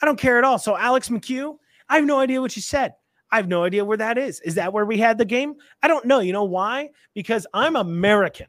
I 0.00 0.06
don't 0.06 0.18
care 0.18 0.38
at 0.38 0.44
all. 0.44 0.58
So, 0.58 0.76
Alex 0.76 1.08
McHugh, 1.08 1.56
I 1.88 1.96
have 1.96 2.04
no 2.04 2.20
idea 2.20 2.40
what 2.40 2.54
you 2.56 2.62
said. 2.62 2.94
I 3.30 3.36
have 3.36 3.48
no 3.48 3.64
idea 3.64 3.84
where 3.84 3.96
that 3.96 4.16
is. 4.16 4.40
Is 4.40 4.54
that 4.54 4.72
where 4.72 4.84
we 4.84 4.98
had 4.98 5.18
the 5.18 5.24
game? 5.24 5.56
I 5.82 5.88
don't 5.88 6.04
know. 6.04 6.20
You 6.20 6.32
know 6.32 6.44
why? 6.44 6.90
Because 7.14 7.46
I'm 7.52 7.74
American. 7.74 8.46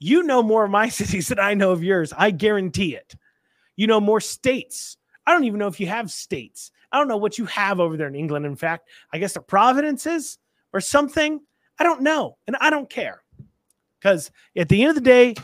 You 0.00 0.24
know 0.24 0.42
more 0.42 0.64
of 0.64 0.70
my 0.70 0.88
cities 0.98 1.28
than 1.28 1.38
I 1.38 1.54
know 1.54 1.70
of 1.70 1.84
yours. 1.84 2.12
I 2.16 2.32
guarantee 2.32 2.96
it. 2.96 3.14
You 3.76 3.86
know 3.86 4.00
more 4.00 4.20
states. 4.20 4.96
I 5.26 5.32
don't 5.32 5.44
even 5.44 5.58
know 5.58 5.68
if 5.68 5.78
you 5.78 5.86
have 5.86 6.10
states. 6.10 6.72
I 6.90 6.98
don't 6.98 7.08
know 7.08 7.16
what 7.16 7.38
you 7.38 7.44
have 7.46 7.78
over 7.78 7.96
there 7.96 8.08
in 8.08 8.16
England. 8.16 8.46
In 8.46 8.56
fact, 8.56 8.88
I 9.12 9.18
guess 9.18 9.34
the 9.34 9.40
providences 9.40 10.38
or 10.72 10.80
something. 10.80 11.40
I 11.78 11.84
don't 11.84 12.02
know. 12.02 12.36
And 12.46 12.56
I 12.60 12.70
don't 12.70 12.90
care. 12.90 13.22
Because 14.00 14.30
at 14.56 14.68
the 14.68 14.82
end 14.82 14.90
of 14.90 14.94
the 14.96 15.00
day, 15.02 15.34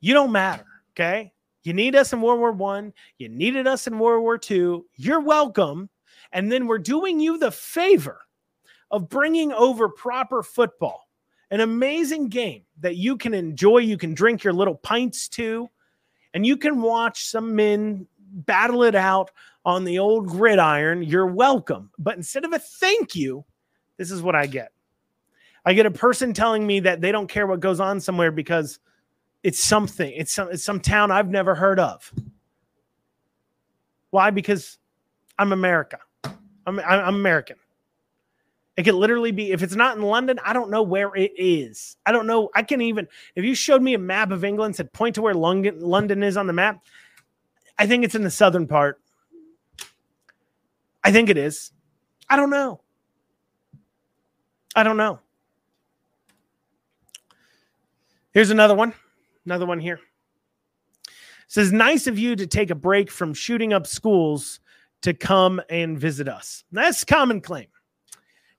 you 0.00 0.14
don't 0.14 0.32
matter. 0.32 0.64
Okay. 0.92 1.32
You 1.62 1.74
need 1.74 1.94
us 1.94 2.12
in 2.12 2.22
World 2.22 2.40
War 2.40 2.52
One. 2.52 2.92
You 3.18 3.28
needed 3.28 3.66
us 3.66 3.86
in 3.86 3.98
World 3.98 4.22
War 4.22 4.38
Two. 4.38 4.86
You're 4.96 5.20
welcome. 5.20 5.90
And 6.32 6.50
then 6.50 6.66
we're 6.66 6.78
doing 6.78 7.20
you 7.20 7.38
the 7.38 7.50
favor 7.50 8.20
of 8.90 9.08
bringing 9.08 9.52
over 9.52 9.88
proper 9.88 10.42
football, 10.42 11.08
an 11.50 11.60
amazing 11.60 12.28
game 12.28 12.62
that 12.80 12.96
you 12.96 13.16
can 13.16 13.34
enjoy. 13.34 13.78
You 13.78 13.96
can 13.96 14.14
drink 14.14 14.44
your 14.44 14.52
little 14.52 14.74
pints 14.74 15.28
to, 15.30 15.68
and 16.34 16.46
you 16.46 16.56
can 16.56 16.80
watch 16.80 17.24
some 17.24 17.54
men 17.54 18.06
battle 18.32 18.84
it 18.84 18.94
out 18.94 19.30
on 19.64 19.84
the 19.84 19.98
old 19.98 20.28
gridiron. 20.28 21.02
You're 21.02 21.26
welcome. 21.26 21.90
But 21.98 22.16
instead 22.16 22.44
of 22.44 22.52
a 22.52 22.58
thank 22.58 23.14
you, 23.14 23.44
this 23.96 24.10
is 24.10 24.22
what 24.22 24.34
I 24.34 24.46
get. 24.46 24.72
I 25.64 25.74
get 25.74 25.86
a 25.86 25.90
person 25.90 26.32
telling 26.32 26.66
me 26.66 26.80
that 26.80 27.00
they 27.00 27.12
don't 27.12 27.28
care 27.28 27.46
what 27.46 27.60
goes 27.60 27.80
on 27.80 28.00
somewhere 28.00 28.32
because 28.32 28.78
it's 29.42 29.62
something. 29.62 30.10
It's 30.14 30.32
some 30.32 30.50
it's 30.50 30.64
some 30.64 30.80
town 30.80 31.10
I've 31.10 31.28
never 31.28 31.54
heard 31.54 31.78
of. 31.78 32.12
Why? 34.10 34.30
Because 34.30 34.78
I'm 35.38 35.52
America. 35.52 35.98
I'm 36.66 36.78
I'm 36.78 37.14
American. 37.14 37.56
It 38.80 38.84
could 38.84 38.94
literally 38.94 39.30
be 39.30 39.52
if 39.52 39.62
it's 39.62 39.74
not 39.74 39.98
in 39.98 40.02
London, 40.02 40.40
I 40.42 40.54
don't 40.54 40.70
know 40.70 40.82
where 40.82 41.14
it 41.14 41.32
is. 41.36 41.98
I 42.06 42.12
don't 42.12 42.26
know. 42.26 42.48
I 42.54 42.62
can 42.62 42.80
even 42.80 43.08
if 43.34 43.44
you 43.44 43.54
showed 43.54 43.82
me 43.82 43.92
a 43.92 43.98
map 43.98 44.30
of 44.30 44.42
England, 44.42 44.74
said 44.74 44.90
point 44.94 45.16
to 45.16 45.20
where 45.20 45.34
London 45.34 45.78
London 45.80 46.22
is 46.22 46.38
on 46.38 46.46
the 46.46 46.54
map. 46.54 46.82
I 47.78 47.86
think 47.86 48.04
it's 48.04 48.14
in 48.14 48.22
the 48.22 48.30
southern 48.30 48.66
part. 48.66 48.98
I 51.04 51.12
think 51.12 51.28
it 51.28 51.36
is. 51.36 51.72
I 52.26 52.36
don't 52.36 52.48
know. 52.48 52.80
I 54.74 54.82
don't 54.82 54.96
know. 54.96 55.18
Here's 58.32 58.48
another 58.48 58.74
one. 58.74 58.94
Another 59.44 59.66
one 59.66 59.78
here. 59.78 60.00
It 61.06 61.12
says 61.48 61.70
nice 61.70 62.06
of 62.06 62.18
you 62.18 62.34
to 62.34 62.46
take 62.46 62.70
a 62.70 62.74
break 62.74 63.10
from 63.10 63.34
shooting 63.34 63.74
up 63.74 63.86
schools 63.86 64.58
to 65.02 65.12
come 65.12 65.60
and 65.68 65.98
visit 65.98 66.28
us. 66.28 66.64
That's 66.72 67.04
common 67.04 67.42
claim. 67.42 67.66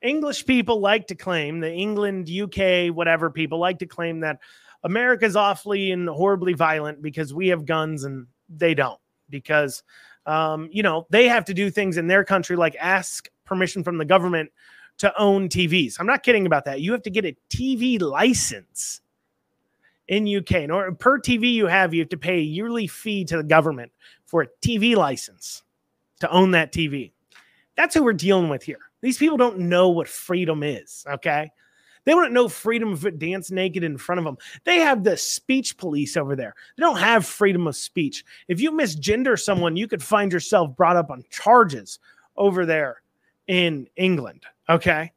English 0.02 0.46
people 0.46 0.80
like 0.80 1.08
to 1.08 1.16
claim, 1.16 1.60
the 1.60 1.72
England, 1.72 2.30
UK, 2.30 2.94
whatever 2.94 3.30
people 3.30 3.60
like 3.60 3.80
to 3.80 3.86
claim 3.86 4.22
that 4.22 4.40
America's 4.84 5.36
awfully 5.36 5.92
and 5.92 6.10
horribly 6.10 6.54
violent 6.54 7.02
because 7.02 7.34
we 7.34 7.50
have 7.50 7.66
guns 7.66 8.04
and 8.04 8.28
they 8.50 8.74
don't. 8.74 9.00
Because, 9.30 9.84
um, 10.26 10.70
you 10.72 10.84
know, 10.84 11.08
they 11.10 11.28
have 11.28 11.46
to 11.46 11.54
do 11.54 11.70
things 11.70 11.98
in 11.98 12.08
their 12.08 12.24
country 12.24 12.56
like 12.56 12.76
ask 12.80 13.30
permission 13.46 13.84
from 13.84 13.98
the 13.98 14.06
government 14.06 14.52
to 14.98 15.14
own 15.20 15.50
TVs. 15.50 15.96
I'm 16.00 16.08
not 16.08 16.24
kidding 16.24 16.46
about 16.46 16.66
that. 16.66 16.82
You 16.82 16.92
have 16.92 17.04
to 17.04 17.10
get 17.10 17.26
a 17.26 17.36
TV 17.50 18.02
license 18.02 19.02
in 20.08 20.28
UK. 20.28 20.52
And 20.52 20.72
or 20.72 20.92
per 20.94 21.20
TV 21.20 21.54
you 21.54 21.68
have, 21.68 21.94
you 21.94 22.02
have 22.02 22.10
to 22.10 22.18
pay 22.18 22.38
a 22.38 22.44
yearly 22.44 22.88
fee 22.88 23.24
to 23.26 23.38
the 23.38 23.44
government 23.44 23.92
for 24.26 24.42
a 24.42 24.48
TV 24.62 24.96
license 24.96 25.64
to 26.20 26.30
own 26.30 26.52
that 26.52 26.72
TV. 26.74 27.12
That's 27.76 27.96
who 27.96 28.04
we're 28.04 28.14
dealing 28.14 28.50
with 28.50 28.64
here. 28.64 28.91
These 29.02 29.18
people 29.18 29.38
don't 29.38 29.60
know 29.60 29.90
what 29.90 30.08
freedom 30.08 30.64
is, 30.64 31.06
okay? 31.10 31.52
They 32.04 32.16
wouldn't 32.16 32.34
know 32.34 32.48
freedom 32.48 32.94
if 32.94 33.06
it 33.06 33.20
dance 33.20 33.52
naked 33.52 33.84
in 33.84 33.98
front 33.98 34.20
of 34.20 34.26
them. 34.26 34.38
They 34.64 34.78
have 34.78 35.04
the 35.04 35.18
speech 35.18 35.78
police 35.78 36.18
over 36.18 36.36
there. 36.36 36.56
They 36.76 36.82
don't 36.82 36.98
have 36.98 37.26
freedom 37.26 37.68
of 37.68 37.76
speech. 37.76 38.26
If 38.48 38.60
you 38.60 38.72
misgender 38.72 39.40
someone, 39.40 39.76
you 39.76 39.88
could 39.88 40.02
find 40.02 40.32
yourself 40.32 40.76
brought 40.76 40.96
up 40.96 41.12
on 41.12 41.24
charges 41.30 42.00
over 42.38 42.66
there 42.66 43.02
in 43.48 43.88
England, 43.98 44.46
okay? 44.70 45.12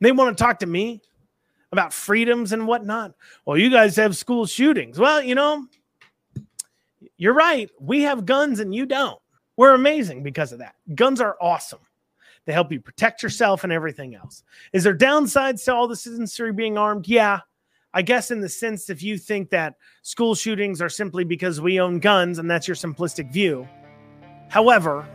They 0.00 0.12
want 0.12 0.36
to 0.36 0.42
talk 0.42 0.58
to 0.58 0.66
me 0.66 1.00
about 1.70 1.92
freedoms 1.92 2.52
and 2.52 2.66
whatnot. 2.66 3.14
Well, 3.46 3.56
you 3.56 3.70
guys 3.70 3.96
have 3.96 4.16
school 4.16 4.44
shootings. 4.44 4.98
Well, 4.98 5.22
you 5.22 5.34
know, 5.34 5.66
you're 7.16 7.34
right. 7.34 7.70
We 7.80 8.02
have 8.02 8.26
guns 8.26 8.60
and 8.60 8.74
you 8.74 8.84
don't. 8.84 9.18
We're 9.56 9.74
amazing 9.74 10.22
because 10.22 10.52
of 10.52 10.58
that. 10.58 10.74
Guns 10.94 11.20
are 11.20 11.36
awesome. 11.40 11.78
They 12.44 12.52
help 12.52 12.72
you 12.72 12.80
protect 12.80 13.22
yourself 13.22 13.64
and 13.64 13.72
everything 13.72 14.14
else. 14.14 14.42
Is 14.72 14.84
there 14.84 14.96
downsides 14.96 15.64
to 15.64 15.74
all 15.74 15.86
the 15.86 15.96
citizenry 15.96 16.52
being 16.52 16.76
armed? 16.76 17.06
Yeah. 17.06 17.40
I 17.94 18.02
guess 18.02 18.30
in 18.30 18.40
the 18.40 18.48
sense 18.48 18.88
if 18.88 19.02
you 19.02 19.18
think 19.18 19.50
that 19.50 19.74
school 20.02 20.34
shootings 20.34 20.80
are 20.80 20.88
simply 20.88 21.24
because 21.24 21.60
we 21.60 21.78
own 21.78 22.00
guns 22.00 22.38
and 22.38 22.50
that's 22.50 22.66
your 22.66 22.74
simplistic 22.74 23.30
view. 23.30 23.68
However, 24.48 25.06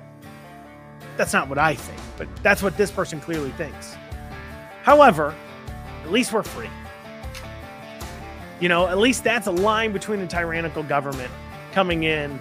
that's 1.18 1.34
not 1.34 1.50
what 1.50 1.58
I 1.58 1.74
think, 1.74 2.00
but 2.18 2.28
that's 2.44 2.62
what 2.62 2.78
this 2.78 2.92
person 2.92 3.20
clearly 3.20 3.52
thinks. 3.52 3.96
However, 4.84 5.34
at 6.04 6.12
least 6.12 6.32
we're 6.32 6.44
free. 6.44 6.70
You 8.60 8.70
know, 8.70 8.88
at 8.88 9.00
least 9.00 9.24
that's 9.24 9.48
a 9.48 9.52
line 9.52 9.92
between 9.92 10.20
a 10.22 10.28
tyrannical 10.28 10.84
government 10.84 11.32
coming 11.74 12.04
in 12.04 12.40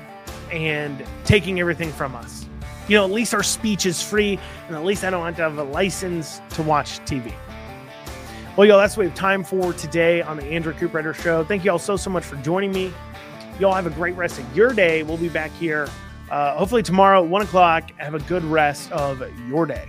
and 0.52 1.04
taking 1.24 1.60
everything 1.60 1.90
from 1.92 2.14
us. 2.14 2.45
You 2.88 2.96
know, 2.96 3.04
at 3.04 3.10
least 3.10 3.34
our 3.34 3.42
speech 3.42 3.84
is 3.86 4.02
free, 4.02 4.38
and 4.68 4.76
at 4.76 4.84
least 4.84 5.04
I 5.04 5.10
don't 5.10 5.24
have 5.24 5.36
to 5.36 5.42
have 5.42 5.58
a 5.58 5.64
license 5.64 6.40
to 6.50 6.62
watch 6.62 7.00
TV. 7.00 7.32
Well, 8.56 8.66
y'all, 8.66 8.78
that's 8.78 8.96
what 8.96 9.02
we 9.02 9.08
have 9.08 9.18
time 9.18 9.44
for 9.44 9.72
today 9.72 10.22
on 10.22 10.36
the 10.36 10.44
Andrew 10.44 10.72
Cooperrider 10.72 11.14
Show. 11.14 11.44
Thank 11.44 11.64
you 11.64 11.72
all 11.72 11.78
so, 11.78 11.96
so 11.96 12.10
much 12.10 12.24
for 12.24 12.36
joining 12.36 12.72
me. 12.72 12.92
Y'all 13.58 13.74
have 13.74 13.86
a 13.86 13.90
great 13.90 14.16
rest 14.16 14.38
of 14.38 14.56
your 14.56 14.72
day. 14.72 15.02
We'll 15.02 15.16
be 15.16 15.28
back 15.28 15.50
here 15.52 15.88
uh, 16.30 16.56
hopefully 16.56 16.82
tomorrow 16.82 17.22
at 17.22 17.28
1 17.28 17.42
o'clock. 17.42 17.90
Have 17.98 18.14
a 18.14 18.20
good 18.20 18.44
rest 18.44 18.90
of 18.92 19.22
your 19.48 19.66
day. 19.66 19.88